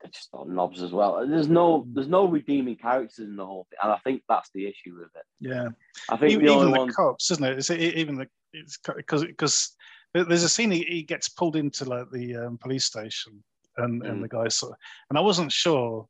they're 0.00 0.10
just 0.10 0.32
not 0.32 0.48
knobs 0.48 0.82
as 0.82 0.92
well. 0.92 1.26
There's 1.26 1.48
no 1.48 1.86
there's 1.92 2.08
no 2.08 2.26
redeeming 2.26 2.76
characters 2.76 3.18
in 3.24 3.36
the 3.36 3.46
whole 3.46 3.66
thing, 3.70 3.78
and 3.82 3.92
I 3.92 3.98
think 3.98 4.22
that's 4.28 4.50
the 4.54 4.66
issue 4.66 4.96
with 4.98 5.10
it. 5.14 5.24
yeah 5.40 5.68
I 6.08 6.16
think 6.16 6.32
even, 6.32 6.46
the 6.46 6.52
even 6.52 6.70
the 6.72 6.78
one, 6.78 6.88
cops 6.92 7.30
isn't 7.30 7.44
it 7.44 7.58
it's, 7.58 7.70
even 7.70 8.16
the 8.16 8.28
it's 8.52 8.78
because 8.96 9.24
because 9.24 9.76
there's 10.12 10.42
a 10.42 10.48
scene 10.48 10.70
he, 10.70 10.82
he 10.82 11.02
gets 11.02 11.28
pulled 11.28 11.56
into 11.56 11.84
like 11.84 12.10
the 12.10 12.36
um, 12.36 12.58
police 12.58 12.84
station 12.84 13.42
and, 13.76 14.02
and 14.02 14.18
Mm. 14.18 14.22
the 14.22 14.28
guy 14.28 14.48
sort 14.48 14.72
of, 14.72 14.78
and 15.08 15.18
I 15.18 15.22
wasn't 15.22 15.52
sure 15.52 16.06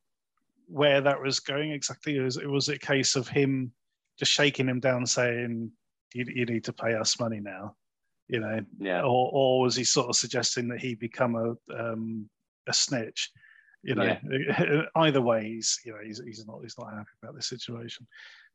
where 0.66 1.00
that 1.00 1.20
was 1.20 1.40
going 1.40 1.72
exactly. 1.72 2.16
It 2.16 2.22
was, 2.22 2.36
it 2.36 2.48
was 2.48 2.68
a 2.68 2.78
case 2.78 3.16
of 3.16 3.28
him 3.28 3.72
just 4.18 4.32
shaking 4.32 4.68
him 4.68 4.80
down, 4.80 5.04
saying, 5.06 5.70
"You, 6.14 6.24
you 6.28 6.46
need 6.46 6.64
to 6.64 6.72
pay 6.72 6.94
us 6.94 7.18
money 7.18 7.40
now," 7.40 7.74
you 8.28 8.40
know, 8.40 8.60
yeah, 8.78 9.02
or, 9.02 9.30
or 9.32 9.60
was 9.62 9.76
he 9.76 9.84
sort 9.84 10.08
of 10.08 10.16
suggesting 10.16 10.68
that 10.68 10.80
he 10.80 10.94
become 10.94 11.34
a 11.36 11.74
um, 11.78 12.28
a 12.68 12.72
snitch? 12.72 13.30
You 13.82 13.94
know, 13.94 14.16
either 14.96 15.22
way, 15.22 15.44
he's 15.44 15.78
you 15.84 15.92
know 15.92 15.98
he's, 16.04 16.20
he's 16.24 16.46
not 16.46 16.58
he's 16.62 16.76
not 16.78 16.92
happy 16.92 17.08
about 17.22 17.34
the 17.34 17.42
situation. 17.42 18.06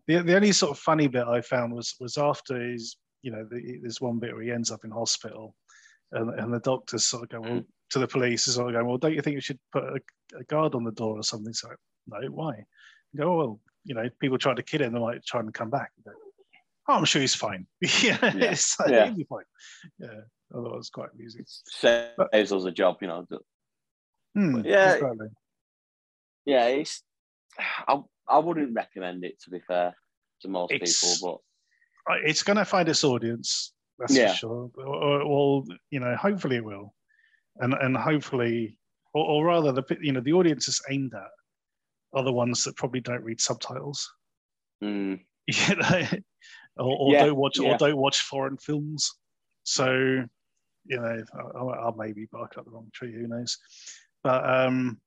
The, 0.08 0.22
the 0.22 0.36
only 0.36 0.52
sort 0.52 0.72
of 0.72 0.80
funny 0.80 1.08
bit 1.08 1.28
I 1.28 1.42
found 1.42 1.74
was 1.74 1.96
was 2.00 2.18
after 2.18 2.60
his 2.60 2.98
you 3.24 3.32
know 3.32 3.46
the, 3.50 3.80
there's 3.82 4.02
one 4.02 4.20
bit 4.20 4.34
where 4.34 4.44
he 4.44 4.52
ends 4.52 4.72
up 4.72 4.86
in 4.86 4.92
hospital, 4.92 5.56
and, 6.12 6.30
and 6.40 6.54
the 6.54 6.60
doctors 6.60 7.08
sort 7.08 7.24
of 7.24 7.30
go 7.30 7.42
well, 7.42 7.60
mm. 7.60 7.66
to 7.92 8.00
the 8.00 8.08
police 8.08 8.48
is 8.48 8.56
sort 8.56 8.68
of 8.68 8.74
going 8.74 8.88
well 8.88 8.98
don't 8.98 9.16
you 9.16 9.22
think 9.22 9.34
you 9.34 9.42
should 9.42 9.60
put 9.72 9.84
a, 9.84 10.00
a 10.40 10.44
guard 10.44 10.76
on 10.76 10.84
the 10.84 10.92
door 10.92 11.18
or 11.18 11.24
something? 11.24 11.54
So 11.54 11.70
no, 12.08 12.20
why? 12.30 12.64
You 13.14 13.20
go 13.20 13.32
oh, 13.32 13.38
well 13.38 13.60
you 13.84 13.96
know 13.96 14.08
people 14.20 14.38
try 14.38 14.54
to 14.54 14.64
kill 14.64 14.82
him 14.82 14.94
they 14.94 15.00
might 15.00 15.26
try 15.26 15.40
and 15.40 15.54
come 15.54 15.72
back. 15.72 15.92
Go, 16.04 16.12
oh, 16.88 16.94
I'm 16.94 17.06
sure 17.06 17.22
he's 17.22 17.36
fine. 17.36 17.66
yeah, 17.82 18.18
Yeah. 18.36 18.56
like, 18.80 18.90
Yeah. 18.90 19.06
he'll 19.06 19.16
be 19.16 19.24
fine. 19.24 19.44
Yeah, 20.00 20.08
it 20.08 20.24
was 20.52 20.90
quite 20.90 21.10
amusing. 21.14 21.46
saves 21.48 22.52
us 22.52 22.66
a 22.66 22.72
job, 22.72 22.98
you 23.02 23.08
know. 23.08 23.26
Hmm, 24.36 24.66
Yeah. 24.66 24.94
exactly. 24.96 25.28
Yeah, 26.46 26.66
it's 26.68 27.04
I 27.88 28.02
I 28.28 28.38
wouldn't 28.40 28.76
recommend 28.76 29.24
it 29.24 29.40
to 29.44 29.50
be 29.50 29.60
fair 29.62 29.96
to 30.42 30.48
most 30.48 30.72
It's- 30.74 31.00
people, 31.20 31.44
but 32.08 32.18
it's 32.24 32.44
going 32.44 32.58
to 32.58 32.66
find 32.66 32.88
its 32.90 33.04
audience. 33.04 33.74
That's 33.98 34.16
Yeah. 34.16 34.30
for 34.32 34.36
sure. 34.36 34.72
Or, 34.78 34.86
or, 34.96 35.28
well, 35.30 35.66
you 35.90 36.00
know, 36.02 36.16
hopefully 36.18 36.58
it 36.58 36.66
will, 36.66 36.94
and 37.58 37.74
and 37.74 37.96
hopefully, 37.96 38.78
or, 39.14 39.26
or 39.26 39.46
rather, 39.46 39.72
the 39.72 39.84
you 40.02 40.12
know 40.12 40.20
the 40.22 40.34
audience 40.34 40.68
is 40.68 40.82
aimed 40.90 41.14
at 41.14 41.32
are 42.14 42.24
the 42.24 42.34
ones 42.34 42.64
that 42.66 42.76
probably 42.76 43.00
don't 43.02 43.24
read 43.24 43.40
subtitles, 43.42 44.12
mm, 44.84 45.20
you 45.48 45.76
know, 45.76 46.02
or, 46.78 46.98
or 46.98 47.14
Yeah, 47.14 47.26
don't 47.26 47.36
watch 47.38 47.58
yeah. 47.60 47.74
or 47.74 47.78
don't 47.78 47.98
watch 47.98 48.22
foreign 48.22 48.58
films. 48.58 49.10
So, 49.64 49.92
you 50.86 51.00
know, 51.00 51.24
I, 51.34 51.58
I, 51.58 51.88
I 51.90 51.92
maybe 51.98 52.28
bark 52.32 52.58
up 52.58 52.66
the 52.66 52.72
wrong 52.72 52.90
tree. 52.94 53.14
Who 53.14 53.28
knows? 53.28 53.58
But 54.26 54.44
um, 54.50 55.00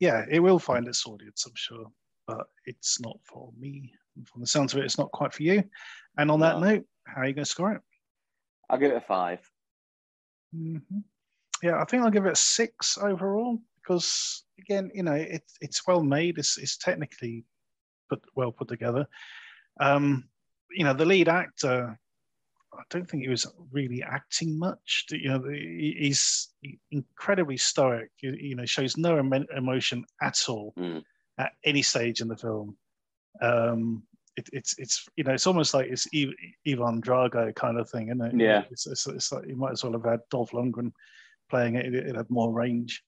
yeah, 0.00 0.24
it 0.28 0.40
will 0.40 0.58
find 0.58 0.88
its 0.88 1.06
audience, 1.06 1.46
I'm 1.46 1.52
sure. 1.54 1.86
But 2.26 2.48
it's 2.66 3.00
not 3.00 3.18
for 3.22 3.52
me. 3.56 3.92
From 4.26 4.40
the 4.40 4.48
sounds 4.48 4.74
of 4.74 4.80
it, 4.80 4.84
it's 4.84 4.98
not 4.98 5.12
quite 5.12 5.32
for 5.32 5.44
you. 5.44 5.62
And 6.18 6.28
on 6.28 6.40
that 6.40 6.58
No. 6.58 6.60
note, 6.60 6.84
how 7.06 7.20
are 7.22 7.26
you 7.26 7.34
going 7.34 7.44
to 7.44 7.50
score 7.50 7.72
it? 7.72 7.80
I'll 8.68 8.78
give 8.78 8.90
it 8.90 8.96
a 8.96 9.00
five. 9.00 9.38
hmm 10.52 10.78
Yeah, 11.62 11.80
I 11.80 11.84
think 11.84 12.02
I'll 12.02 12.10
give 12.10 12.26
it 12.26 12.32
a 12.32 12.36
six 12.36 12.98
overall 12.98 13.60
because 13.76 14.44
again, 14.58 14.90
you 14.92 15.04
know, 15.04 15.14
it, 15.14 15.44
it's 15.60 15.86
well 15.86 16.02
made. 16.02 16.36
It's, 16.36 16.58
it's 16.58 16.76
technically 16.76 17.44
put 18.10 18.24
well 18.34 18.50
put 18.50 18.66
together. 18.66 19.06
Um, 19.78 20.28
you 20.72 20.82
know, 20.82 20.94
the 20.94 21.06
lead 21.06 21.28
actor 21.28 21.96
I 22.74 22.82
don't 22.90 23.08
think 23.08 23.22
he 23.22 23.28
was 23.28 23.46
really 23.70 24.02
acting 24.02 24.58
much. 24.58 25.06
You 25.10 25.28
know, 25.28 25.42
he's 25.50 26.48
incredibly 26.90 27.56
stoic. 27.56 28.10
You 28.20 28.54
know, 28.54 28.64
shows 28.64 28.96
no 28.96 29.18
emotion 29.18 30.04
at 30.22 30.38
all 30.48 30.72
Mm. 30.78 31.02
at 31.38 31.52
any 31.64 31.82
stage 31.82 32.20
in 32.20 32.28
the 32.28 32.36
film. 32.36 32.76
Um, 33.40 34.02
it, 34.36 34.48
it's 34.52 34.78
it's 34.78 35.06
you 35.16 35.24
know 35.24 35.32
it's 35.32 35.46
almost 35.46 35.74
like 35.74 35.88
it's 35.90 36.06
Iv- 36.14 36.34
Ivan 36.66 37.02
Drago 37.02 37.54
kind 37.54 37.78
of 37.78 37.90
thing, 37.90 38.08
isn't 38.08 38.22
it? 38.22 38.34
Yeah. 38.40 38.62
It's, 38.70 38.86
it's, 38.86 39.06
it's 39.06 39.32
like 39.32 39.46
you 39.46 39.56
might 39.56 39.72
as 39.72 39.84
well 39.84 39.92
have 39.92 40.04
had 40.04 40.20
Dolph 40.30 40.52
Lundgren 40.52 40.92
playing 41.50 41.74
it. 41.76 41.86
It, 41.94 42.06
it 42.06 42.16
had 42.16 42.30
more 42.30 42.52
range, 42.52 43.02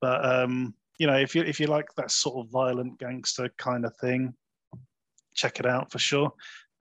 but 0.00 0.24
um, 0.24 0.74
you 0.98 1.06
know 1.06 1.16
if 1.16 1.34
you 1.36 1.42
if 1.42 1.60
you 1.60 1.68
like 1.68 1.86
that 1.96 2.10
sort 2.10 2.44
of 2.44 2.50
violent 2.50 2.98
gangster 2.98 3.48
kind 3.58 3.84
of 3.84 3.96
thing, 3.98 4.34
check 5.34 5.60
it 5.60 5.66
out 5.66 5.92
for 5.92 5.98
sure. 6.00 6.32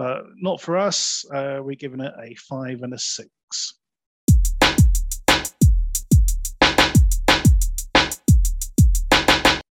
But 0.04 0.26
not 0.36 0.60
for 0.60 0.78
us. 0.78 1.24
Uh, 1.34 1.60
we're 1.62 1.78
giving 1.78 2.02
it 2.02 2.12
a 2.22 2.36
five 2.36 2.82
and 2.82 2.94
a 2.94 3.00
six. 3.00 3.76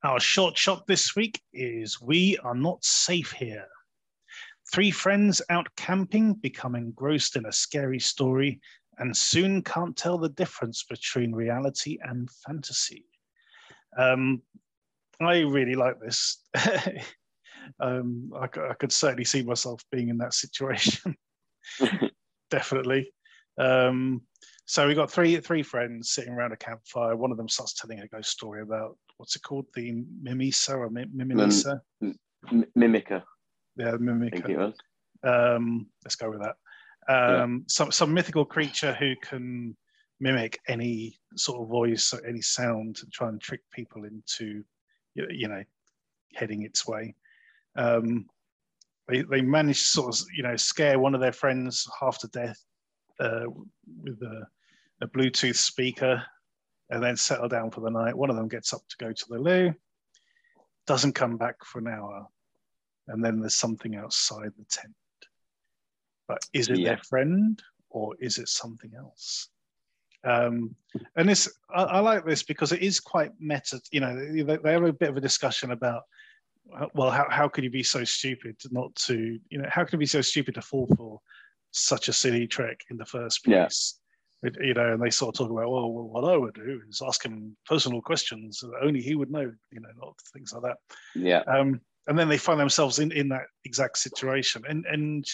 Our 0.02 0.18
short 0.18 0.58
shot 0.58 0.84
this 0.88 1.14
week 1.14 1.40
is 1.52 2.00
We 2.00 2.38
Are 2.38 2.56
Not 2.56 2.84
Safe 2.84 3.30
Here. 3.30 3.68
Three 4.72 4.90
friends 4.90 5.40
out 5.48 5.68
camping 5.76 6.34
become 6.34 6.74
engrossed 6.74 7.36
in 7.36 7.46
a 7.46 7.52
scary 7.52 8.00
story 8.00 8.58
and 8.98 9.16
soon 9.16 9.62
can't 9.62 9.96
tell 9.96 10.18
the 10.18 10.30
difference 10.30 10.82
between 10.90 11.36
reality 11.36 11.98
and 12.02 12.28
fantasy. 12.44 13.04
Um, 13.96 14.42
I 15.20 15.42
really 15.42 15.76
like 15.76 16.00
this. 16.00 16.42
um, 17.80 18.30
I, 18.34 18.44
I 18.44 18.74
could 18.74 18.92
certainly 18.92 19.24
see 19.24 19.42
myself 19.42 19.82
being 19.90 20.08
in 20.08 20.18
that 20.18 20.34
situation. 20.34 21.16
Definitely. 22.50 23.12
Um, 23.58 24.22
so 24.66 24.86
we 24.86 24.94
got 24.94 25.10
three 25.10 25.36
three 25.38 25.62
friends 25.62 26.10
sitting 26.10 26.32
around 26.32 26.52
a 26.52 26.56
campfire. 26.56 27.16
One 27.16 27.30
of 27.30 27.36
them 27.36 27.48
starts 27.48 27.74
telling 27.74 28.00
a 28.00 28.08
ghost 28.08 28.30
story 28.30 28.62
about 28.62 28.96
what's 29.16 29.36
it 29.36 29.42
called, 29.42 29.66
the 29.74 30.04
Mimisa 30.22 30.76
or 30.76 30.90
Mi- 30.90 31.06
Mimimisa? 31.06 31.80
M- 32.50 32.66
Mimica, 32.76 33.22
yeah, 33.76 33.92
Mimica. 33.92 34.72
Um, 35.24 35.86
let's 36.04 36.16
go 36.16 36.30
with 36.30 36.42
that. 36.42 36.56
Um, 37.08 37.64
Some 37.68 37.92
some 37.92 38.12
mythical 38.12 38.44
creature 38.44 38.92
who 38.92 39.14
can 39.22 39.76
mimic 40.20 40.58
any 40.68 41.18
sort 41.36 41.62
of 41.62 41.68
voice, 41.68 42.12
or 42.12 42.24
any 42.26 42.40
sound, 42.40 42.96
to 42.96 43.06
try 43.06 43.28
and 43.28 43.40
trick 43.40 43.60
people 43.72 44.04
into, 44.04 44.64
you 45.14 45.48
know, 45.48 45.62
heading 46.34 46.62
its 46.62 46.86
way. 46.86 47.14
Um, 47.76 48.26
they 49.08 49.22
they 49.22 49.40
managed 49.40 49.80
to 49.80 49.86
sort 49.86 50.14
of 50.14 50.26
you 50.36 50.42
know 50.42 50.56
scare 50.56 50.98
one 50.98 51.14
of 51.14 51.20
their 51.20 51.32
friends 51.32 51.88
half 52.00 52.18
to 52.20 52.28
death 52.28 52.58
uh, 53.20 53.44
with 54.02 54.20
a, 54.22 54.46
a 55.02 55.06
Bluetooth 55.08 55.56
speaker, 55.56 56.22
and 56.90 57.02
then 57.02 57.16
settle 57.16 57.48
down 57.48 57.70
for 57.70 57.80
the 57.80 57.90
night. 57.90 58.16
One 58.16 58.30
of 58.30 58.36
them 58.36 58.48
gets 58.48 58.72
up 58.72 58.82
to 58.88 58.96
go 58.98 59.12
to 59.12 59.24
the 59.28 59.38
loo, 59.38 59.74
doesn't 60.86 61.14
come 61.14 61.36
back 61.36 61.64
for 61.64 61.78
an 61.78 61.88
hour, 61.88 62.26
and 63.08 63.24
then 63.24 63.40
there's 63.40 63.54
something 63.56 63.96
outside 63.96 64.50
the 64.58 64.64
tent. 64.68 64.94
But 66.28 66.38
is 66.52 66.68
it 66.68 66.78
Yeah. 66.80 66.90
their 66.90 66.98
friend 66.98 67.62
or 67.90 68.14
is 68.20 68.38
it 68.38 68.48
something 68.48 68.92
else? 68.98 69.48
Um, 70.24 70.74
and 71.14 71.28
this, 71.28 71.48
I, 71.72 71.84
I 71.84 72.00
like 72.00 72.26
this 72.26 72.42
because 72.42 72.72
it 72.72 72.82
is 72.82 72.98
quite 72.98 73.30
meta. 73.38 73.80
You 73.92 74.00
know, 74.00 74.16
they, 74.16 74.56
they 74.56 74.72
have 74.72 74.82
a 74.82 74.92
bit 74.92 75.10
of 75.10 75.16
a 75.16 75.20
discussion 75.20 75.70
about, 75.70 76.02
well, 76.94 77.10
how, 77.10 77.26
how 77.30 77.48
could 77.48 77.64
you 77.64 77.70
be 77.70 77.82
so 77.82 78.04
stupid 78.04 78.56
not 78.70 78.94
to, 78.96 79.38
you 79.48 79.58
know, 79.58 79.68
how 79.70 79.84
could 79.84 79.94
you 79.94 79.98
be 79.98 80.06
so 80.06 80.20
stupid 80.20 80.54
to 80.54 80.62
fall 80.62 80.86
for 80.96 81.20
such 81.70 82.08
a 82.08 82.12
silly 82.12 82.46
trick 82.46 82.80
in 82.90 82.96
the 82.96 83.06
first 83.06 83.46
Yeah. 83.46 83.64
place? 83.64 83.98
It- 84.42 84.56
you 84.60 84.74
know, 84.74 84.92
and 84.92 85.02
they 85.02 85.10
sort 85.10 85.34
of 85.34 85.38
talk 85.38 85.50
about, 85.50 85.70
well, 85.70 85.90
what 85.90 86.24
I 86.24 86.36
would 86.36 86.54
do 86.54 86.80
is 86.88 87.02
ask 87.04 87.24
him 87.24 87.56
personal 87.66 88.02
questions 88.02 88.60
that 88.60 88.80
only 88.82 89.00
he 89.00 89.14
would 89.14 89.30
know, 89.30 89.52
you 89.72 89.80
know, 89.80 89.88
not 89.96 90.14
things 90.32 90.52
like 90.52 90.62
that 90.62 90.76
Yeah, 91.14 91.40
um, 91.46 91.80
and 92.06 92.18
then 92.18 92.28
they 92.28 92.38
find 92.38 92.60
themselves 92.60 92.98
in, 92.98 93.12
in 93.12 93.28
that 93.30 93.46
exact 93.64 93.98
situation 93.98 94.62
and 94.68 94.84
and 94.86 95.24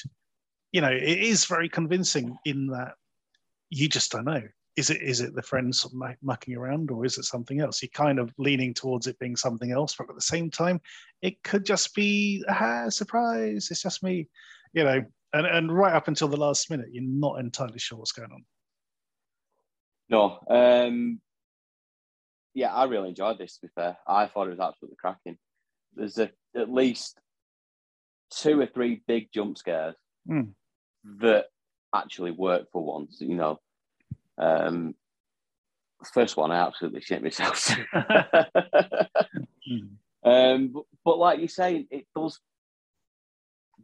you 0.72 0.80
know 0.80 0.90
it 0.90 1.02
is 1.18 1.44
very 1.44 1.68
convincing 1.68 2.36
in 2.44 2.66
that 2.68 2.94
you 3.70 3.88
just 3.88 4.12
don't 4.12 4.24
know 4.24 4.42
is 4.76 4.90
it 4.90 5.02
is 5.02 5.20
it 5.20 5.34
the 5.34 5.42
friends 5.42 5.86
mucking 6.22 6.56
around 6.56 6.90
or 6.90 7.04
is 7.04 7.18
it 7.18 7.24
something 7.24 7.60
else 7.60 7.82
you're 7.82 7.90
kind 7.92 8.18
of 8.18 8.32
leaning 8.38 8.72
towards 8.72 9.06
it 9.06 9.18
being 9.18 9.36
something 9.36 9.70
else 9.70 9.94
but 9.96 10.08
at 10.08 10.14
the 10.14 10.20
same 10.20 10.50
time 10.50 10.80
it 11.20 11.42
could 11.42 11.64
just 11.64 11.94
be 11.94 12.42
ah 12.48 12.88
surprise 12.88 13.68
it's 13.70 13.82
just 13.82 14.02
me 14.02 14.26
you 14.72 14.82
know 14.82 15.02
and, 15.34 15.46
and 15.46 15.72
right 15.72 15.94
up 15.94 16.08
until 16.08 16.28
the 16.28 16.36
last 16.36 16.70
minute 16.70 16.88
you're 16.90 17.04
not 17.04 17.38
entirely 17.38 17.78
sure 17.78 17.98
what's 17.98 18.12
going 18.12 18.32
on 18.32 18.44
no. 20.12 20.40
Um, 20.48 21.20
yeah, 22.54 22.72
I 22.72 22.84
really 22.84 23.08
enjoyed 23.08 23.38
this. 23.38 23.54
To 23.54 23.66
be 23.66 23.72
fair, 23.74 23.96
I 24.06 24.26
thought 24.26 24.46
it 24.46 24.50
was 24.50 24.60
absolutely 24.60 24.98
cracking. 25.00 25.38
There's 25.94 26.18
a, 26.18 26.30
at 26.54 26.70
least 26.70 27.18
two 28.30 28.60
or 28.60 28.66
three 28.66 29.02
big 29.08 29.32
jump 29.32 29.56
scares 29.56 29.96
Hmm. 30.26 30.50
that 31.20 31.46
actually 31.94 32.30
work 32.30 32.66
for 32.70 32.84
once. 32.84 33.16
You 33.20 33.36
know, 33.36 33.58
um, 34.38 34.94
first 36.12 36.36
one 36.36 36.50
I 36.50 36.66
absolutely 36.66 37.00
shit 37.00 37.22
myself. 37.22 37.76
Um, 40.24 40.68
but, 40.68 40.84
but 41.04 41.18
like 41.18 41.40
you 41.40 41.48
say, 41.48 41.86
it 41.90 42.06
does 42.14 42.38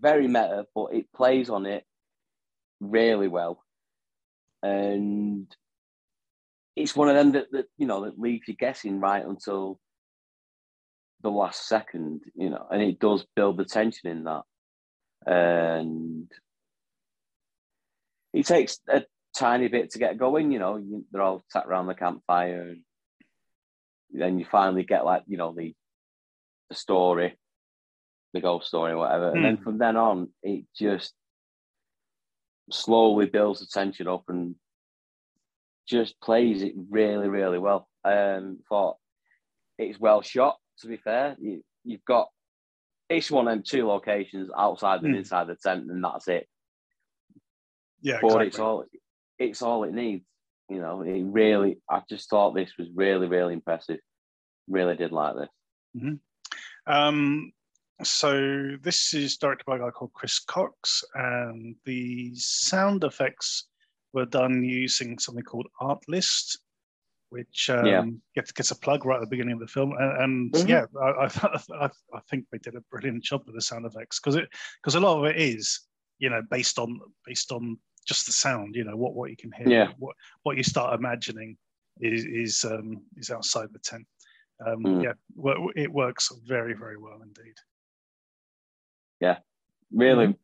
very 0.01 0.29
meta, 0.29 0.67
but 0.75 0.95
it 0.95 1.13
plays 1.13 1.51
on 1.51 1.67
it 1.67 1.85
really 2.81 3.29
well, 3.29 3.65
and 4.63 5.47
it's 6.77 6.95
one 6.95 7.09
of 7.09 7.17
them 7.17 7.33
that, 7.33 7.51
that 7.53 7.67
you 7.77 7.87
know 7.87 8.05
that 8.05 8.21
leaves 8.21 8.47
you 8.47 8.55
guessing 8.55 9.01
right 9.01 9.25
until 9.25 9.81
the 11.23 11.31
last 11.31 11.67
second, 11.67 12.21
you 12.37 12.51
know, 12.51 12.67
and 12.71 12.83
it 12.83 13.01
does 13.01 13.27
build 13.35 13.57
the 13.57 13.65
tension 13.65 14.09
in 14.09 14.25
that, 14.25 14.43
and 15.27 16.31
it 18.33 18.47
takes 18.47 18.79
a 18.89 19.03
tiny 19.39 19.69
bit 19.69 19.91
to 19.91 19.99
get 19.99 20.19
going. 20.19 20.51
You 20.53 20.59
know, 20.59 20.77
you, 20.77 21.05
they're 21.11 21.23
all 21.23 21.45
sat 21.49 21.67
around 21.67 21.87
the 21.87 21.95
campfire, 21.95 22.63
and 22.71 22.83
then 24.13 24.39
you 24.39 24.47
finally 24.51 24.85
get 24.85 25.05
like 25.05 25.23
you 25.27 25.37
know 25.37 25.55
the 25.57 25.75
the 26.69 26.75
story, 26.75 27.39
the 28.35 28.41
ghost 28.41 28.69
story, 28.69 28.93
or 28.93 28.99
whatever, 28.99 29.35
and 29.35 29.45
then 29.45 29.57
Hmm. 29.57 29.63
from 29.63 29.79
then 29.79 29.97
on, 29.97 30.29
it 30.43 30.65
just 30.77 31.15
slowly 32.71 33.27
builds 33.27 33.61
the 33.61 33.67
tension 33.67 34.07
up 34.09 34.25
and 34.29 34.55
just 35.89 36.21
plays 36.21 36.63
it 36.63 36.75
really, 36.91 37.29
really 37.29 37.59
well. 37.59 37.89
Um, 38.05 38.59
thought 38.69 38.97
it's 39.79 39.99
well 39.99 40.21
shot. 40.21 40.59
To 40.81 40.87
be 40.87 40.99
fair, 40.99 41.35
you, 41.41 41.65
you've 41.85 42.05
got 42.05 42.29
each 43.11 43.31
one 43.31 43.49
of 43.49 43.55
them 43.55 43.63
two 43.67 43.87
locations 43.87 44.51
outside 44.57 45.03
and 45.03 45.15
Hmm. 45.15 45.19
inside 45.19 45.47
the 45.47 45.57
tent, 45.57 45.91
and 45.91 46.05
that's 46.05 46.29
it. 46.29 46.47
yeah 48.03 48.19
But 48.21 48.27
exactly. 48.27 48.47
it's 48.49 48.59
all 48.59 48.85
it's 49.39 49.63
all 49.63 49.85
it 49.85 49.93
needs. 49.95 50.25
You 50.69 50.81
know, 50.81 51.01
it 51.03 51.23
really. 51.23 51.79
I 51.89 52.03
just 52.09 52.29
thought 52.29 52.55
this 52.55 52.73
was 52.79 52.89
really, 52.95 53.27
really 53.27 53.55
impressive. 53.55 54.01
Really 54.69 54.97
did 54.97 55.13
like 55.13 55.35
this. 55.37 56.19
Um, 56.87 57.53
so 58.03 58.77
this 58.83 59.15
is 59.15 59.37
directed 59.39 59.65
by 59.67 59.77
a 59.77 59.81
guy 59.81 59.91
called 59.91 60.13
Chris 60.13 60.39
Cox, 60.39 61.03
and 61.15 61.75
the 61.85 62.33
sound 62.35 63.05
effects 63.05 63.69
were 64.13 64.27
done 64.27 64.63
using 64.63 65.19
something 65.19 65.45
called 65.45 65.67
Artlist, 65.81 66.59
which 67.31 67.71
um, 67.71 67.87
Yeah. 67.87 68.03
gets 68.35 68.53
gets 68.53 68.71
a 68.71 68.77
plug 68.77 69.05
right 69.05 69.17
at 69.17 69.21
the 69.21 69.27
beginning 69.27 69.55
of 69.55 69.61
the 69.61 69.67
film. 69.67 69.93
And, 69.99 70.23
and 70.23 70.53
Mhm. 70.53 70.69
yeah, 70.69 70.85
I, 71.01 71.27
I, 71.27 71.27
I, 71.87 71.91
I 72.15 72.21
think 72.31 72.47
they 72.51 72.59
did 72.59 72.77
a 72.77 72.81
brilliant 72.91 73.23
job 73.25 73.43
with 73.47 73.55
the 73.55 73.63
sound 73.63 73.87
effects 73.87 74.21
because 74.21 74.37
it 74.37 74.49
because 74.83 74.95
a 74.95 75.01
lot 75.01 75.19
of 75.19 75.25
it 75.25 75.37
is 75.41 75.81
you 76.19 76.31
know 76.31 76.43
based 76.51 76.79
on 76.79 77.01
based 77.27 77.53
on 77.53 77.79
just 78.09 78.27
the 78.27 78.33
sound. 78.33 78.75
You 78.75 78.85
know 78.85 78.97
what 78.97 79.15
what 79.15 79.31
you 79.31 79.37
can 79.37 79.53
hear. 79.53 79.69
Yeah. 79.69 79.89
What 79.99 80.17
what 80.43 80.57
you 80.57 80.63
start 80.63 80.99
imagining 80.99 81.57
is 82.01 82.25
is 82.25 82.65
um, 82.65 83.03
is 83.17 83.31
outside 83.31 83.69
the 83.73 83.79
tent. 83.81 84.07
Um, 84.67 84.83
Mm. 84.83 85.05
Yeah, 85.05 85.13
it 85.77 85.93
works 85.93 86.33
very 86.47 86.75
very 86.75 86.97
well 86.97 87.21
indeed. 87.23 87.55
Yeah, 89.21 89.39
really, 89.93 90.27
Mm-hmm. 90.29 90.39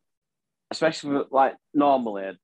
especially 0.71 1.15
with, 1.17 1.29
like 1.33 1.55
normally 1.73 2.39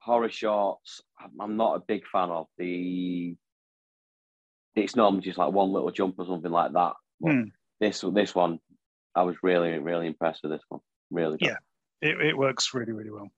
horror 0.00 0.30
shorts. 0.30 1.00
I'm- 1.18 1.56
not 1.56 1.76
a 1.76 1.80
big 1.80 2.06
fan 2.06 2.30
of 2.30 2.46
the. 2.58 3.36
It's 4.74 4.96
normally 4.96 5.22
just 5.22 5.38
like 5.38 5.52
one 5.52 5.70
little 5.72 5.90
jump 5.90 6.14
or 6.18 6.26
something 6.26 6.50
like 6.50 6.72
that. 6.72 6.92
But 7.20 7.32
Hmm. 7.32 7.42
This 7.80 8.04
this 8.12 8.34
one, 8.34 8.58
I 9.14 9.22
was 9.22 9.36
really 9.42 9.78
really 9.78 10.06
impressed 10.06 10.42
with 10.42 10.52
this 10.52 10.62
one. 10.68 10.80
Really, 11.10 11.38
good. 11.38 11.48
Yeah. 11.48 11.56
It, 12.02 12.18
it 12.20 12.38
works 12.38 12.72
really, 12.72 12.92
really 12.92 13.10
well. 13.10 13.28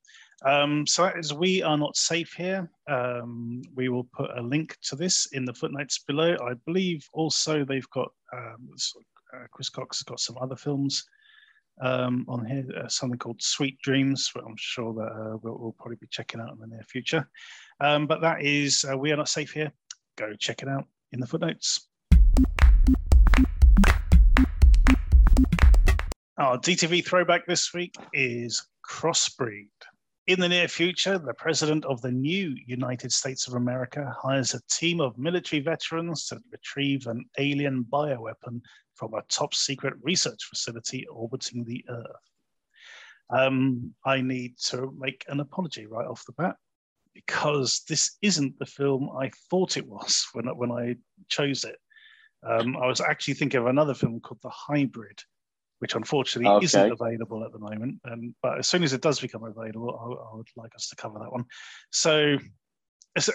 Um, 0.44 0.86
so 0.86 1.04
that 1.04 1.18
is 1.18 1.32
We 1.32 1.62
Are 1.62 1.78
Not 1.78 1.96
Safe 1.96 2.32
Here. 2.32 2.68
Um, 2.88 3.62
we 3.74 3.88
will 3.88 4.08
put 4.12 4.30
a 4.36 4.42
link 4.42 4.76
to 4.82 4.96
this 4.96 5.26
in 5.32 5.44
the 5.44 5.54
footnotes 5.54 5.98
below. 5.98 6.36
I 6.42 6.54
believe 6.66 7.06
also 7.12 7.64
they've 7.64 7.88
got, 7.90 8.10
um, 8.32 8.70
uh, 9.34 9.46
Chris 9.52 9.68
Cox 9.68 9.98
has 9.98 10.04
got 10.04 10.18
some 10.18 10.36
other 10.40 10.56
films 10.56 11.04
um, 11.80 12.24
on 12.28 12.44
here, 12.44 12.64
uh, 12.76 12.88
something 12.88 13.18
called 13.18 13.40
Sweet 13.40 13.78
Dreams, 13.82 14.30
which 14.34 14.44
I'm 14.46 14.56
sure 14.56 14.92
that 14.94 15.12
uh, 15.12 15.36
we'll, 15.42 15.58
we'll, 15.58 15.76
probably 15.78 15.96
be 15.96 16.08
checking 16.10 16.40
out 16.40 16.52
in 16.52 16.58
the 16.58 16.66
near 16.66 16.82
future. 16.82 17.28
Um, 17.80 18.06
but 18.06 18.20
that 18.20 18.42
is 18.42 18.84
uh, 18.90 18.98
We 18.98 19.12
Are 19.12 19.16
Not 19.16 19.28
Safe 19.28 19.52
Here. 19.52 19.72
Go 20.16 20.34
check 20.34 20.62
it 20.62 20.68
out 20.68 20.86
in 21.12 21.20
the 21.20 21.26
footnotes. 21.26 21.88
Our 26.38 26.58
DTV 26.58 27.04
throwback 27.04 27.46
this 27.46 27.72
week 27.72 27.94
is 28.12 28.66
Crossbreed. 28.88 29.68
In 30.28 30.38
the 30.38 30.48
near 30.48 30.68
future, 30.68 31.18
the 31.18 31.34
president 31.34 31.84
of 31.84 32.00
the 32.00 32.12
new 32.12 32.54
United 32.66 33.10
States 33.10 33.48
of 33.48 33.54
America 33.54 34.14
hires 34.22 34.54
a 34.54 34.60
team 34.70 35.00
of 35.00 35.18
military 35.18 35.60
veterans 35.60 36.26
to 36.28 36.40
retrieve 36.52 37.08
an 37.08 37.24
alien 37.38 37.84
bioweapon 37.90 38.60
from 38.94 39.14
a 39.14 39.22
top 39.28 39.52
secret 39.52 39.94
research 40.00 40.44
facility 40.44 41.04
orbiting 41.08 41.64
the 41.64 41.84
Earth. 41.88 42.30
Um, 43.30 43.94
I 44.04 44.20
need 44.20 44.58
to 44.66 44.94
make 44.96 45.24
an 45.26 45.40
apology 45.40 45.86
right 45.86 46.06
off 46.06 46.24
the 46.24 46.32
bat 46.34 46.54
because 47.14 47.82
this 47.88 48.16
isn't 48.22 48.56
the 48.60 48.66
film 48.66 49.10
I 49.18 49.28
thought 49.50 49.76
it 49.76 49.88
was 49.88 50.24
when, 50.34 50.46
when 50.56 50.70
I 50.70 50.94
chose 51.30 51.64
it. 51.64 51.78
Um, 52.48 52.76
I 52.76 52.86
was 52.86 53.00
actually 53.00 53.34
thinking 53.34 53.58
of 53.58 53.66
another 53.66 53.94
film 53.94 54.20
called 54.20 54.40
The 54.42 54.50
Hybrid, 54.50 55.20
which 55.82 55.96
unfortunately 55.96 56.48
okay. 56.48 56.64
isn't 56.64 56.92
available 56.92 57.42
at 57.44 57.50
the 57.50 57.58
moment. 57.58 57.98
And 58.04 58.32
but 58.40 58.56
as 58.56 58.68
soon 58.68 58.84
as 58.84 58.92
it 58.92 59.02
does 59.02 59.18
become 59.18 59.42
available, 59.42 59.90
I, 60.00 60.32
I 60.32 60.36
would 60.36 60.46
like 60.56 60.72
us 60.76 60.86
to 60.90 60.96
cover 60.96 61.18
that 61.18 61.32
one. 61.32 61.44
So, 61.90 62.38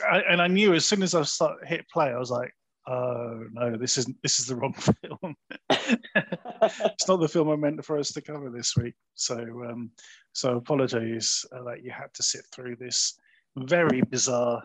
and 0.02 0.42
I 0.42 0.48
knew 0.48 0.74
as 0.74 0.86
soon 0.86 1.04
as 1.04 1.14
I 1.14 1.24
start 1.24 1.68
hit 1.68 1.86
play, 1.92 2.06
I 2.06 2.18
was 2.18 2.32
like, 2.32 2.54
oh 2.88 3.44
no, 3.52 3.76
this 3.76 3.98
isn't 3.98 4.16
this 4.24 4.40
is 4.40 4.46
the 4.46 4.56
wrong 4.56 4.74
film. 5.02 5.36
it's 5.70 7.08
not 7.10 7.20
the 7.20 7.28
film 7.28 7.50
I 7.50 7.58
meant 7.58 7.84
for 7.84 8.00
us 8.00 8.14
to 8.14 8.22
cover 8.22 8.50
this 8.50 8.78
week. 8.78 8.96
So, 9.16 9.36
um, 9.70 9.92
so 10.32 10.56
apologies 10.56 11.46
uh, 11.54 11.64
that 11.64 11.84
you 11.84 11.92
had 11.92 12.14
to 12.14 12.24
sit 12.24 12.46
through 12.54 12.78
this 12.78 13.20
very 13.58 14.02
bizarre, 14.04 14.64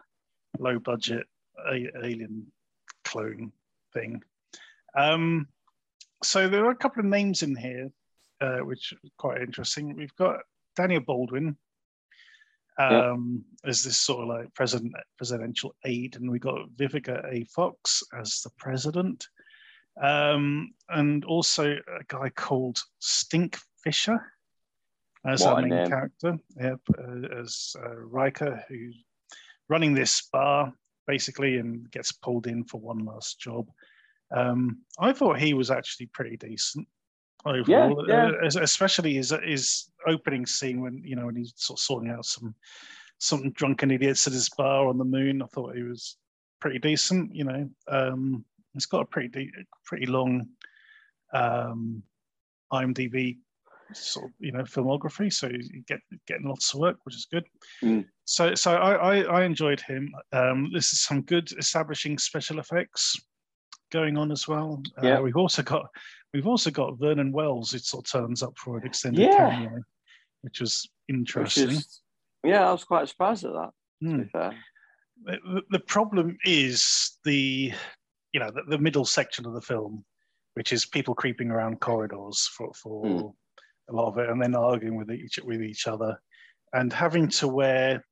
low 0.60 0.78
budget 0.78 1.26
alien 1.68 2.46
clone 3.04 3.50
thing. 3.92 4.22
Um, 4.96 5.48
so 6.22 6.48
there 6.48 6.64
are 6.64 6.70
a 6.70 6.76
couple 6.76 7.00
of 7.00 7.06
names 7.06 7.42
in 7.42 7.56
here, 7.56 7.90
uh, 8.40 8.58
which 8.58 8.92
are 8.92 9.08
quite 9.18 9.42
interesting. 9.42 9.96
We've 9.96 10.14
got 10.16 10.40
Daniel 10.76 11.00
Baldwin 11.00 11.56
um, 12.78 13.44
yeah. 13.64 13.70
as 13.70 13.82
this 13.82 13.98
sort 13.98 14.22
of 14.22 14.28
like 14.28 14.54
president 14.54 14.94
presidential 15.16 15.74
aide, 15.84 16.16
and 16.16 16.30
we've 16.30 16.40
got 16.40 16.70
Vivica 16.76 17.24
A. 17.32 17.44
Fox 17.44 18.02
as 18.18 18.40
the 18.40 18.50
president, 18.58 19.26
um, 20.00 20.72
and 20.88 21.24
also 21.24 21.72
a 21.72 22.04
guy 22.08 22.30
called 22.30 22.82
Stink 23.00 23.58
Fisher 23.82 24.20
as 25.26 25.42
what 25.42 25.54
our 25.54 25.62
main 25.62 25.88
character. 25.88 26.38
Yep, 26.60 26.80
uh, 26.98 27.40
as 27.40 27.76
uh, 27.78 27.96
Riker, 27.96 28.64
who's 28.68 28.96
running 29.68 29.94
this 29.94 30.28
bar 30.32 30.72
basically 31.06 31.58
and 31.58 31.90
gets 31.90 32.12
pulled 32.12 32.46
in 32.46 32.64
for 32.64 32.80
one 32.80 33.04
last 33.04 33.40
job. 33.40 33.68
Um, 34.34 34.78
I 34.98 35.12
thought 35.12 35.38
he 35.38 35.54
was 35.54 35.70
actually 35.70 36.06
pretty 36.06 36.36
decent 36.36 36.86
overall, 37.44 38.04
yeah, 38.08 38.30
yeah. 38.30 38.48
Uh, 38.48 38.62
especially 38.62 39.14
his 39.14 39.34
his 39.44 39.90
opening 40.06 40.46
scene 40.46 40.80
when 40.80 41.02
you 41.04 41.16
know 41.16 41.26
when 41.26 41.36
he's 41.36 41.52
sort 41.56 41.78
of 41.78 41.82
sorting 41.82 42.10
out 42.10 42.24
some 42.24 42.54
some 43.18 43.50
drunken 43.52 43.90
idiots 43.90 44.26
at 44.26 44.32
his 44.32 44.48
bar 44.50 44.88
on 44.88 44.98
the 44.98 45.04
moon. 45.04 45.42
I 45.42 45.46
thought 45.46 45.76
he 45.76 45.82
was 45.82 46.16
pretty 46.60 46.78
decent. 46.78 47.34
You 47.34 47.44
know, 47.44 47.70
um, 47.88 48.44
he's 48.72 48.86
got 48.86 49.02
a 49.02 49.06
pretty 49.06 49.28
de- 49.28 49.52
pretty 49.84 50.06
long 50.06 50.48
um, 51.32 52.02
IMDb 52.72 53.38
sort 53.92 54.26
of 54.26 54.32
you 54.38 54.52
know 54.52 54.62
filmography, 54.62 55.32
so 55.32 55.48
you 55.48 55.82
get 55.86 56.00
getting 56.26 56.48
lots 56.48 56.72
of 56.72 56.80
work, 56.80 56.96
which 57.04 57.16
is 57.16 57.26
good. 57.30 57.44
Mm. 57.82 58.06
So 58.24 58.54
so 58.54 58.72
I, 58.72 58.94
I, 58.94 59.40
I 59.40 59.44
enjoyed 59.44 59.80
him. 59.80 60.12
Um, 60.32 60.70
this 60.72 60.92
is 60.92 61.00
some 61.00 61.22
good 61.22 61.52
establishing 61.58 62.18
special 62.18 62.58
effects 62.58 63.16
going 63.92 64.16
on 64.16 64.32
as 64.32 64.48
well. 64.48 64.82
Uh, 64.98 65.06
yeah, 65.06 65.18
uh, 65.18 65.22
we've 65.22 65.36
also 65.36 65.62
got 65.62 65.86
we've 66.32 66.46
also 66.46 66.70
got 66.70 66.98
Vernon 66.98 67.30
Wells. 67.30 67.74
It 67.74 67.84
sort 67.84 68.06
of 68.06 68.10
turns 68.10 68.42
up 68.42 68.58
for 68.58 68.78
an 68.78 68.86
extended 68.86 69.20
yeah. 69.20 69.50
cameo, 69.50 69.82
which 70.40 70.60
was 70.60 70.88
interesting. 71.08 71.68
Which 71.68 71.76
is, 71.76 72.00
yeah, 72.42 72.68
I 72.68 72.72
was 72.72 72.84
quite 72.84 73.08
surprised 73.08 73.44
at 73.44 73.52
that. 73.52 73.70
Mm. 74.02 74.54
The, 75.24 75.62
the, 75.70 75.78
problem 75.78 76.36
is 76.44 77.18
the 77.24 77.72
you 78.32 78.40
know 78.40 78.50
the, 78.50 78.62
the, 78.68 78.78
middle 78.78 79.04
section 79.04 79.46
of 79.46 79.54
the 79.54 79.60
film, 79.60 80.04
which 80.54 80.72
is 80.72 80.84
people 80.84 81.14
creeping 81.14 81.50
around 81.50 81.80
corridors 81.80 82.50
for 82.56 82.72
for 82.74 83.04
mm. 83.04 83.32
a 83.90 83.92
lot 83.92 84.08
of 84.08 84.18
it, 84.18 84.28
and 84.28 84.42
then 84.42 84.56
arguing 84.56 84.96
with 84.96 85.12
each 85.12 85.38
with 85.44 85.62
each 85.62 85.86
other, 85.86 86.18
and 86.72 86.92
having 86.92 87.28
to 87.28 87.46
wear 87.46 88.04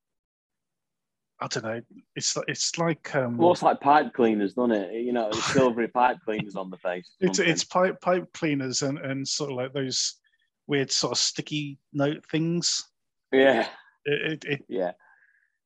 I 1.42 1.46
don't 1.46 1.64
know. 1.64 1.80
It's 2.16 2.36
it's 2.48 2.76
like 2.76 3.14
um, 3.14 3.38
looks 3.38 3.62
like 3.62 3.80
pipe 3.80 4.12
cleaners, 4.12 4.54
doesn't 4.54 4.72
it? 4.72 4.92
You 4.92 5.12
know, 5.12 5.30
silvery 5.32 5.88
pipe 5.88 6.18
cleaners 6.24 6.54
on 6.54 6.70
the 6.70 6.76
face. 6.76 7.10
It's 7.20 7.38
it's 7.38 7.64
pipe 7.64 8.00
pipe 8.00 8.30
cleaners 8.34 8.82
and 8.82 8.98
and 8.98 9.26
sort 9.26 9.50
of 9.50 9.56
like 9.56 9.72
those 9.72 10.20
weird 10.66 10.90
sort 10.90 11.12
of 11.12 11.18
sticky 11.18 11.78
note 11.92 12.24
things. 12.30 12.84
Yeah. 13.32 13.66
It, 14.04 14.32
it, 14.32 14.44
it 14.44 14.64
yeah. 14.68 14.92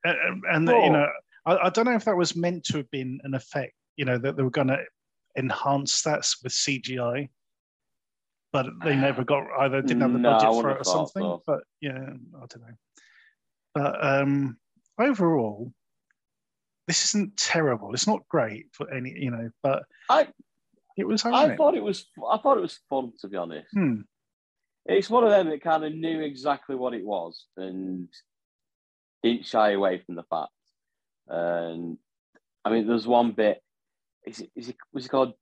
And, 0.05 0.43
and 0.51 0.71
oh. 0.71 0.85
you 0.85 0.91
know, 0.91 1.09
I, 1.47 1.57
I 1.67 1.71
don't 1.71 1.85
know 1.85 1.95
if 1.95 2.05
that 2.05 2.17
was 2.17 2.37
meant 2.37 2.65
to 2.65 2.79
have 2.79 2.91
been 2.91 3.21
an 3.25 3.35
effect. 3.35 3.75
You 3.97 4.05
know 4.05 4.19
that 4.19 4.37
they 4.37 4.43
were 4.43 4.51
going 4.51 4.69
to 4.69 4.83
enhance 5.37 6.03
that 6.03 6.27
with 6.43 6.53
CGI, 6.53 7.29
but 8.53 8.67
they 8.83 8.97
never 8.97 9.25
got 9.25 9.45
either 9.61 9.83
didn't 9.83 10.03
have 10.03 10.13
the 10.13 10.19
no, 10.19 10.33
budget 10.33 10.63
for 10.63 10.71
it 10.71 10.81
or 10.81 10.85
something. 10.85 11.23
So. 11.23 11.43
But 11.47 11.61
yeah, 11.81 11.99
I 11.99 12.47
don't 12.47 12.61
know. 12.61 12.75
But 13.75 14.05
um, 14.05 14.57
overall, 14.99 15.73
this 16.87 17.05
isn't 17.07 17.37
terrible. 17.37 17.95
It's 17.95 18.07
not 18.07 18.29
great 18.29 18.67
for 18.73 18.93
any, 18.93 19.15
you 19.17 19.31
know, 19.31 19.51
but 19.63 19.85
I 20.09 20.29
it 20.97 21.07
was. 21.07 21.25
I 21.25 21.57
thought 21.57 21.75
it 21.75 21.83
was. 21.83 22.07
I 22.31 22.39
thought 22.39 22.59
it 22.59 22.63
was 22.63 22.79
fun 22.89 23.13
to 23.21 23.29
be 23.29 23.37
honest. 23.37 23.69
Hmm. 23.73 24.03
It's 24.87 25.11
one 25.11 25.25
of 25.25 25.31
them 25.31 25.49
that 25.49 25.63
kind 25.63 25.85
of 25.85 25.95
knew 25.95 26.21
exactly 26.21 26.77
what 26.77 26.95
it 26.95 27.05
was 27.05 27.47
and 27.57 28.09
didn't 29.23 29.47
shy 29.47 29.73
away 29.73 30.03
from 30.05 30.15
the 30.15 30.25
fact. 30.25 30.51
And 31.27 31.97
I 32.65 32.71
mean, 32.71 32.87
there's 32.87 33.07
one 33.07 33.33
bit. 33.33 33.63
Is 34.27 34.41
it? 34.41 34.51
Is 34.55 34.69
it? 34.69 34.77
Was 34.93 35.07
it 35.07 35.09
called 35.09 35.33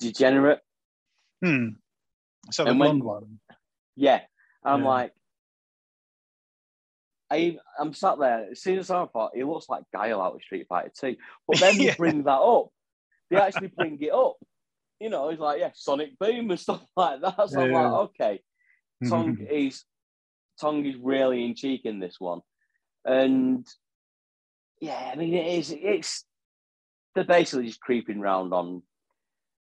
Degenerate? 0.00 0.60
Hmm. 1.42 1.68
So 2.50 2.64
the 2.64 2.74
blonde 2.74 3.04
one. 3.04 3.38
Yeah, 3.96 4.20
I'm 4.64 4.82
yeah. 4.82 4.88
like, 4.88 5.12
I, 7.32 7.56
I'm 7.78 7.94
sat 7.94 8.18
there. 8.18 8.48
As 8.50 8.60
soon 8.60 8.78
as 8.78 8.90
I 8.90 9.06
thought 9.06 9.32
he 9.34 9.42
looks 9.42 9.68
like 9.68 9.84
Guile 9.92 10.20
out 10.20 10.34
of 10.34 10.42
Street 10.42 10.66
Fighter 10.68 10.92
Two, 10.94 11.16
but 11.48 11.58
then 11.58 11.78
they 11.78 11.94
bring 11.96 12.24
that 12.24 12.30
up. 12.30 12.68
They 13.30 13.36
actually 13.36 13.68
bring 13.68 13.98
it 14.02 14.12
up. 14.12 14.36
You 15.00 15.08
know, 15.08 15.30
he's 15.30 15.38
like, 15.38 15.58
yeah, 15.58 15.70
Sonic 15.74 16.18
Boom 16.18 16.50
and 16.50 16.60
stuff 16.60 16.84
like 16.94 17.22
that. 17.22 17.48
So 17.48 17.64
yeah. 17.64 17.64
I'm 17.64 17.72
like, 17.72 17.92
okay, 17.92 18.40
Tong 19.08 19.38
is 19.50 19.84
Tong 20.60 20.84
is 20.84 20.96
really 20.96 21.44
in 21.46 21.54
cheek 21.54 21.82
in 21.84 22.00
this 22.00 22.16
one, 22.18 22.40
and 23.04 23.66
yeah, 24.80 25.10
I 25.12 25.16
mean, 25.16 25.32
it 25.32 25.46
is. 25.58 25.74
It's 25.76 26.24
they're 27.14 27.24
basically 27.24 27.66
just 27.66 27.80
creeping 27.80 28.18
around 28.18 28.52
on. 28.52 28.82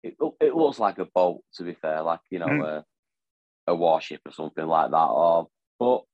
It, 0.02 0.16
it 0.40 0.54
looks 0.54 0.78
like 0.78 0.98
a 0.98 1.06
boat, 1.06 1.42
to 1.56 1.64
be 1.64 1.74
fair, 1.74 2.02
like 2.02 2.20
you 2.30 2.38
know, 2.38 2.46
mm. 2.46 2.64
a, 2.64 2.84
a 3.66 3.74
warship 3.74 4.20
or 4.24 4.32
something 4.32 4.64
like 4.64 4.92
that. 4.92 4.96
Or 4.96 5.48
but 5.78 6.04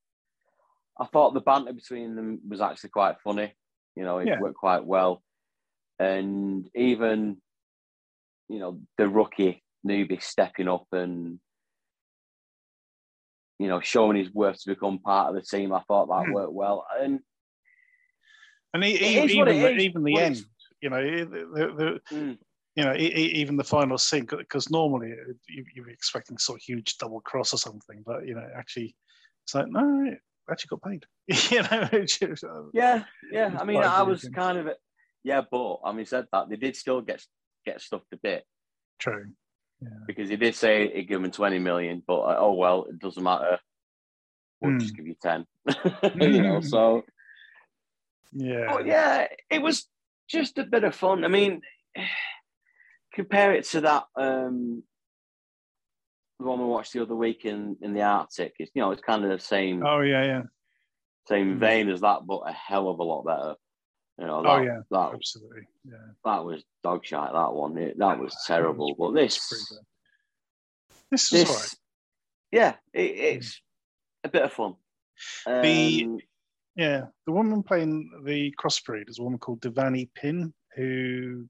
I 0.99 1.07
thought 1.07 1.35
the 1.35 1.41
banter 1.41 1.73
between 1.73 2.15
them 2.15 2.41
was 2.49 2.61
actually 2.61 2.91
quite 2.91 3.17
funny. 3.23 3.53
You 3.97 4.05
know, 4.05 4.19
it 4.19 4.29
yeah. 4.29 4.41
worked 4.41 4.57
quite 4.57 4.85
well. 4.85 5.23
And 5.99 6.69
even, 6.75 7.39
you 8.49 8.59
know, 8.59 8.81
the 8.99 9.09
rookie 9.09 9.63
newbie 9.87 10.23
stepping 10.23 10.69
up 10.69 10.87
and, 10.93 11.39
you 13.59 13.69
know, 13.69 13.81
showing 13.81 14.17
his 14.17 14.33
worth 14.33 14.61
to 14.63 14.71
become 14.71 14.99
part 14.99 15.29
of 15.29 15.35
the 15.35 15.43
team, 15.43 15.73
I 15.73 15.83
thought 15.87 16.09
that 16.09 16.29
mm. 16.29 16.33
worked 16.33 16.53
well. 16.53 16.87
And 17.01 17.21
and 18.73 18.83
he, 18.83 18.97
he, 18.97 19.21
even, 19.21 19.47
the, 19.47 19.77
even 19.77 20.03
the 20.03 20.19
end, 20.19 20.45
you 20.81 20.91
know, 20.91 21.01
the, 21.01 22.01
the, 22.11 22.15
mm. 22.15 22.39
you 22.75 22.85
know, 22.85 22.95
even 22.97 23.57
the 23.57 23.63
final 23.63 23.99
scene, 23.99 24.27
because 24.27 24.71
normally 24.71 25.15
you, 25.49 25.65
you're 25.75 25.91
expecting 25.91 26.39
sort 26.39 26.59
of 26.59 26.63
huge 26.63 26.99
double 26.99 27.21
cross 27.21 27.55
or 27.55 27.59
something, 27.59 28.03
but 28.05 28.27
you 28.27 28.35
know, 28.35 28.49
actually, 28.57 28.97
it's 29.45 29.55
like 29.55 29.69
no, 29.69 30.17
actually 30.51 30.69
got 30.69 30.83
paid. 30.83 31.05
you 31.51 31.63
know, 31.63 32.71
yeah, 32.73 33.05
yeah. 33.31 33.57
I 33.59 33.65
mean, 33.65 33.83
I 33.83 34.03
was 34.03 34.29
kind 34.35 34.59
of, 34.59 34.69
yeah, 35.23 35.43
but 35.51 35.79
I 35.85 35.93
mean, 35.93 36.07
said 36.07 36.27
that 36.33 36.49
they 36.49 36.57
did 36.57 36.77
still 36.77 37.01
get 37.01 37.23
get 37.65 37.81
stuffed 37.81 38.13
a 38.13 38.17
bit. 38.17 38.45
True. 38.99 39.27
Yeah. 39.81 39.89
Because 40.07 40.29
he 40.29 40.37
did 40.37 40.55
say 40.55 40.91
he'd 40.95 41.09
give 41.09 41.23
him 41.23 41.31
20 41.31 41.59
million, 41.59 42.03
but 42.07 42.21
uh, 42.21 42.37
oh 42.39 42.53
well, 42.53 42.85
it 42.89 42.99
doesn't 42.99 43.23
matter. 43.23 43.59
We'll 44.61 44.73
mm. 44.73 44.81
just 44.81 44.97
give 44.97 45.07
you 45.07 45.17
10. 45.21 45.47
you 46.21 46.43
know, 46.43 46.61
so 46.61 47.03
yeah. 48.33 48.67
But 48.69 48.87
yeah, 48.87 49.27
it 49.51 49.63
was 49.63 49.87
just 50.29 50.59
a 50.59 50.65
bit 50.65 50.85
of 50.85 50.95
fun. 50.95 51.25
I 51.25 51.29
mean, 51.29 51.61
compare 53.13 53.55
it 53.55 53.65
to 53.65 53.81
that 53.83 54.05
um 54.17 54.83
the 56.45 56.51
one 56.51 56.61
we 56.61 56.67
watched 56.67 56.93
the 56.93 57.03
other 57.03 57.17
week 57.17 57.45
in 57.45 57.77
in 57.81 57.95
the 57.95 58.03
Arctic. 58.03 58.55
It's 58.59 58.71
you 58.75 58.83
know 58.83 58.91
it's 58.93 59.03
kind 59.03 59.25
of 59.25 59.31
the 59.31 59.39
same 59.39 59.85
Oh 59.85 60.01
yeah, 60.01 60.25
yeah, 60.25 60.43
same 61.29 61.57
Mm. 61.57 61.59
vein 61.59 61.89
as 61.89 62.01
that, 62.03 62.21
but 62.27 62.43
a 62.47 62.53
hell 62.53 62.89
of 62.89 62.99
a 62.99 63.03
lot 63.03 63.25
better. 63.25 63.55
You 64.19 64.27
know, 64.27 64.43
that, 64.43 64.49
Oh, 64.49 64.63
yeah. 64.63 64.81
that 64.91 65.15
absolutely. 65.15 65.67
Yeah, 65.85 65.97
that 66.25 66.45
was 66.45 66.63
dog 66.85 67.05
shite. 67.05 67.33
That 67.33 67.53
one, 67.53 67.77
it, 67.79 67.99
that 67.99 68.19
was 68.19 68.37
terrible. 68.47 68.95
But 68.97 69.13
this. 69.13 69.39
This 71.11 71.33
all 71.49 71.57
right. 71.57 71.75
yeah, 72.53 72.75
it, 72.93 73.11
it's 73.11 73.61
a 74.25 74.29
bit 74.29 74.43
of 74.43 74.53
fun. 74.53 74.75
The- 75.47 76.05
Um, 76.05 76.19
Yeah, 76.77 77.07
the 77.27 77.33
woman 77.33 77.63
playing 77.63 78.11
the 78.25 78.53
crossbreed 78.61 79.09
is 79.09 79.19
a 79.19 79.23
woman 79.23 79.39
called 79.39 79.61
Devanny 79.61 80.09
Pinn, 80.15 80.53
who, 80.77 81.47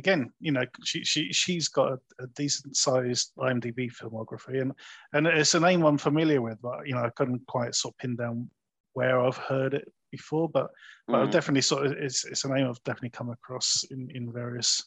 again, 0.00 0.32
you 0.40 0.52
know, 0.52 0.64
she 0.84 1.04
she 1.04 1.32
she's 1.32 1.68
got 1.68 1.92
a, 1.92 1.98
a 2.24 2.26
decent 2.28 2.76
sized 2.76 3.32
IMDb 3.38 3.90
filmography, 3.92 4.60
and 4.60 4.72
and 5.12 5.26
it's 5.26 5.54
a 5.54 5.60
name 5.60 5.84
I'm 5.84 5.98
familiar 5.98 6.42
with, 6.42 6.60
but 6.60 6.86
you 6.86 6.94
know, 6.94 7.04
I 7.04 7.10
couldn't 7.10 7.46
quite 7.46 7.74
sort 7.74 7.94
of 7.94 7.98
pin 7.98 8.16
down 8.16 8.50
where 8.94 9.20
I've 9.20 9.36
heard 9.36 9.74
it 9.74 9.92
before, 10.10 10.48
but 10.48 10.70
but 11.06 11.20
I've 11.20 11.28
mhm. 11.28 11.32
definitely 11.32 11.62
sort 11.62 11.86
of 11.86 11.92
it's 11.92 12.24
it's 12.24 12.44
a 12.44 12.48
name 12.52 12.66
I've 12.68 12.82
definitely 12.84 13.10
come 13.10 13.30
across 13.30 13.84
in 13.90 14.10
in 14.14 14.32
various 14.32 14.82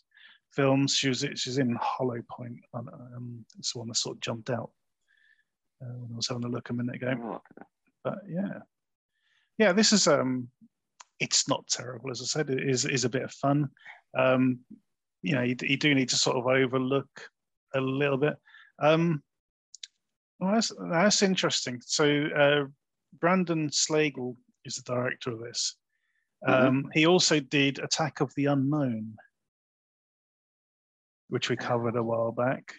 films. 0.51 0.95
She 0.95 1.09
was 1.09 1.25
she's 1.35 1.57
in 1.57 1.77
Hollow 1.81 2.21
Point, 2.29 2.59
and, 2.73 2.89
um, 2.89 3.45
it's 3.57 3.73
the 3.73 3.79
one 3.79 3.87
that 3.89 3.97
sort 3.97 4.17
of 4.17 4.21
jumped 4.21 4.49
out 4.49 4.71
uh, 5.81 5.93
when 5.99 6.13
I 6.13 6.15
was 6.15 6.27
having 6.27 6.45
a 6.45 6.49
look 6.49 6.69
a 6.69 6.73
minute 6.73 6.95
ago 6.95 7.13
Oh, 7.21 7.33
okay. 7.35 7.67
but 8.03 8.19
yeah 8.27 8.59
yeah 9.57 9.73
this 9.73 9.93
is 9.93 10.07
um 10.07 10.47
it's 11.19 11.47
not 11.47 11.67
terrible 11.67 12.11
as 12.11 12.21
i 12.21 12.25
said 12.25 12.49
it 12.49 12.67
is 12.67 12.85
is 12.85 13.05
a 13.05 13.09
bit 13.09 13.23
of 13.23 13.31
fun 13.31 13.69
um 14.17 14.59
you 15.23 15.33
know 15.33 15.41
you, 15.41 15.55
you 15.61 15.77
do 15.77 15.95
need 15.95 16.09
to 16.09 16.17
sort 16.17 16.37
of 16.37 16.45
overlook 16.45 17.07
a 17.73 17.81
little 17.81 18.17
bit 18.17 18.35
um 18.79 19.23
well, 20.39 20.53
that's, 20.53 20.71
that's 20.91 21.23
interesting 21.23 21.81
so 21.83 22.25
uh 22.37 22.65
brandon 23.19 23.69
slagle 23.69 24.35
is 24.65 24.75
the 24.75 24.83
director 24.83 25.31
of 25.31 25.39
this 25.39 25.75
um 26.45 26.89
he 26.93 27.07
also 27.07 27.39
did 27.39 27.79
attack 27.79 28.19
of 28.19 28.31
the 28.35 28.45
unknown 28.45 29.15
which 31.29 31.49
we 31.49 31.55
covered 31.55 31.95
a 31.95 32.03
while 32.03 32.31
back 32.31 32.73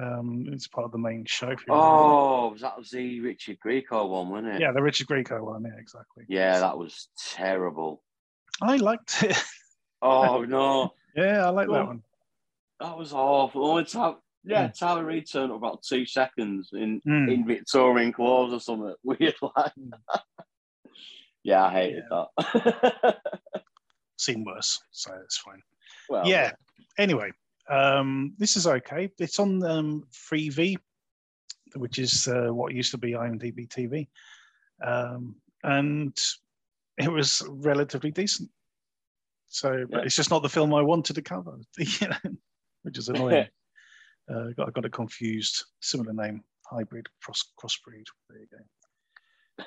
um 0.00 0.44
it's 0.52 0.68
part 0.68 0.84
of 0.84 0.92
the 0.92 0.98
main 0.98 1.24
show 1.26 1.54
Oh. 1.68 2.50
Oh, 2.50 2.56
that 2.60 2.78
was 2.78 2.90
the 2.90 3.20
Richard 3.20 3.58
Grieco 3.64 4.08
one, 4.08 4.28
wasn't 4.28 4.54
it? 4.54 4.60
yeah 4.60 4.72
the 4.72 4.82
richard 4.82 5.06
grieco 5.08 5.42
one 5.42 5.64
yeah 5.64 5.78
exactly 5.78 6.24
Yeah, 6.28 6.60
that 6.60 6.76
was 6.78 7.08
terrible. 7.34 8.02
I 8.60 8.76
liked 8.76 9.22
it. 9.22 9.36
Oh 10.00 10.44
no, 10.44 10.92
yeah, 11.16 11.46
I 11.46 11.50
like 11.50 11.68
that 11.68 11.86
one. 11.86 12.02
that 12.80 12.96
was 12.98 13.12
awful. 13.12 13.64
Only 13.66 13.86
yeah, 14.44 14.68
Mm. 14.68 14.78
Tara 14.78 15.04
Reid 15.04 15.28
turned 15.30 15.50
up 15.50 15.58
about 15.58 15.82
two 15.82 16.06
seconds 16.06 16.70
in 16.72 17.00
Mm. 17.06 17.32
in 17.32 17.46
Victorian 17.46 18.12
clothes 18.12 18.52
or 18.52 18.60
something 18.60 18.94
weird 19.02 19.34
like. 19.42 19.72
yeah, 21.42 21.64
I 21.64 21.70
hated 21.72 22.04
that. 22.10 23.16
Seen 24.18 24.44
worse, 24.44 24.80
so 24.90 25.12
it's 25.24 25.38
fine. 25.38 25.62
well, 26.08 26.26
yeah. 26.26 26.52
Anyway, 26.98 27.30
um, 27.70 28.34
this 28.38 28.56
is 28.56 28.66
okay. 28.66 29.10
It's 29.18 29.38
on 29.38 29.62
um, 29.64 30.04
Freevee, 30.12 30.76
which 31.76 31.98
is 31.98 32.26
uh, 32.26 32.52
what 32.52 32.74
used 32.74 32.90
to 32.92 32.98
be 32.98 33.12
IMDb 33.12 33.68
TV, 33.68 34.08
um, 34.84 35.36
and 35.62 36.16
it 36.96 37.10
was 37.12 37.42
relatively 37.48 38.10
decent. 38.10 38.50
So, 39.48 39.86
but 39.90 39.98
Yeah. 39.98 40.04
it's 40.04 40.16
just 40.16 40.30
not 40.30 40.42
the 40.42 40.48
film 40.48 40.74
I 40.74 40.82
wanted 40.82 41.14
to 41.14 41.22
cover, 41.22 41.56
you 41.78 42.08
know, 42.08 42.36
which 42.82 42.98
is 42.98 43.08
annoying. 43.08 43.46
uh, 44.30 44.48
got, 44.56 44.68
I 44.68 44.70
got 44.70 44.84
it 44.84 44.92
confused. 44.92 45.64
Similar 45.80 46.12
name, 46.12 46.42
hybrid 46.70 47.06
cross 47.22 47.42
crossbreed. 47.58 48.04
There 48.28 48.38
you 48.40 48.46
go. 48.50 48.58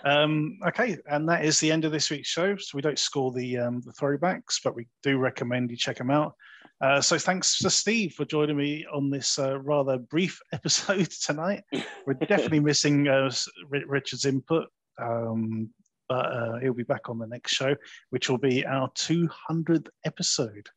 Um, 0.05 0.57
okay, 0.65 0.97
and 1.09 1.27
that 1.27 1.43
is 1.43 1.59
the 1.59 1.71
end 1.71 1.83
of 1.83 1.91
this 1.91 2.09
week's 2.09 2.29
show. 2.29 2.55
So 2.55 2.75
we 2.75 2.81
don't 2.81 2.97
score 2.99 3.31
the 3.33 3.57
um, 3.57 3.81
the 3.85 3.91
throwbacks, 3.91 4.59
but 4.63 4.73
we 4.75 4.87
do 5.03 5.17
recommend 5.17 5.69
you 5.69 5.75
check 5.77 5.97
them 5.97 6.11
out. 6.11 6.33
Uh, 6.79 7.01
so 7.01 7.17
thanks 7.17 7.57
to 7.59 7.69
Steve 7.69 8.13
for 8.13 8.25
joining 8.25 8.57
me 8.57 8.85
on 8.91 9.09
this 9.09 9.37
uh, 9.37 9.59
rather 9.59 9.97
brief 9.97 10.39
episode 10.53 11.09
tonight. 11.11 11.63
We're 12.07 12.13
definitely 12.13 12.61
missing 12.61 13.07
uh, 13.07 13.29
Richard's 13.69 14.25
input, 14.25 14.67
um, 14.99 15.69
but 16.11 16.25
uh, 16.25 16.59
he'll 16.59 16.73
be 16.73 16.83
back 16.83 17.09
on 17.09 17.17
the 17.17 17.25
next 17.25 17.53
show, 17.53 17.73
which 18.09 18.29
will 18.29 18.37
be 18.37 18.65
our 18.65 18.89
200th 18.91 19.87
episode. 20.05 20.67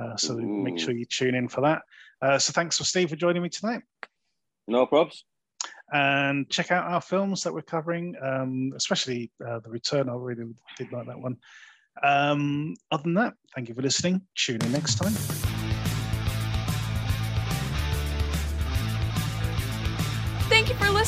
Uh, 0.00 0.16
so 0.16 0.36
make 0.36 0.78
sure 0.78 0.94
you 0.94 1.04
tune 1.04 1.34
in 1.34 1.48
for 1.48 1.62
that. 1.62 1.82
Uh, 2.22 2.38
so 2.38 2.52
thanks 2.52 2.78
for 2.78 2.84
Steve 2.84 3.10
for 3.10 3.16
joining 3.16 3.42
me 3.42 3.48
tonight 3.48 3.82
no 4.68 4.86
probs. 4.86 5.22
and 5.92 6.48
check 6.50 6.70
out 6.70 6.86
our 6.86 7.00
films 7.00 7.42
that 7.42 7.52
we're 7.52 7.62
covering, 7.62 8.14
um, 8.22 8.72
especially 8.76 9.32
uh, 9.44 9.58
The 9.58 9.70
Return. 9.70 10.08
I 10.08 10.14
really 10.14 10.54
did 10.78 10.92
like 10.92 11.08
that 11.08 11.18
one. 11.18 11.36
Um, 12.04 12.74
other 12.92 13.02
than 13.02 13.14
that, 13.14 13.34
thank 13.56 13.68
you 13.68 13.74
for 13.74 13.82
listening. 13.82 14.22
Tune 14.36 14.62
in 14.62 14.70
next 14.70 14.96
time. 14.96 15.45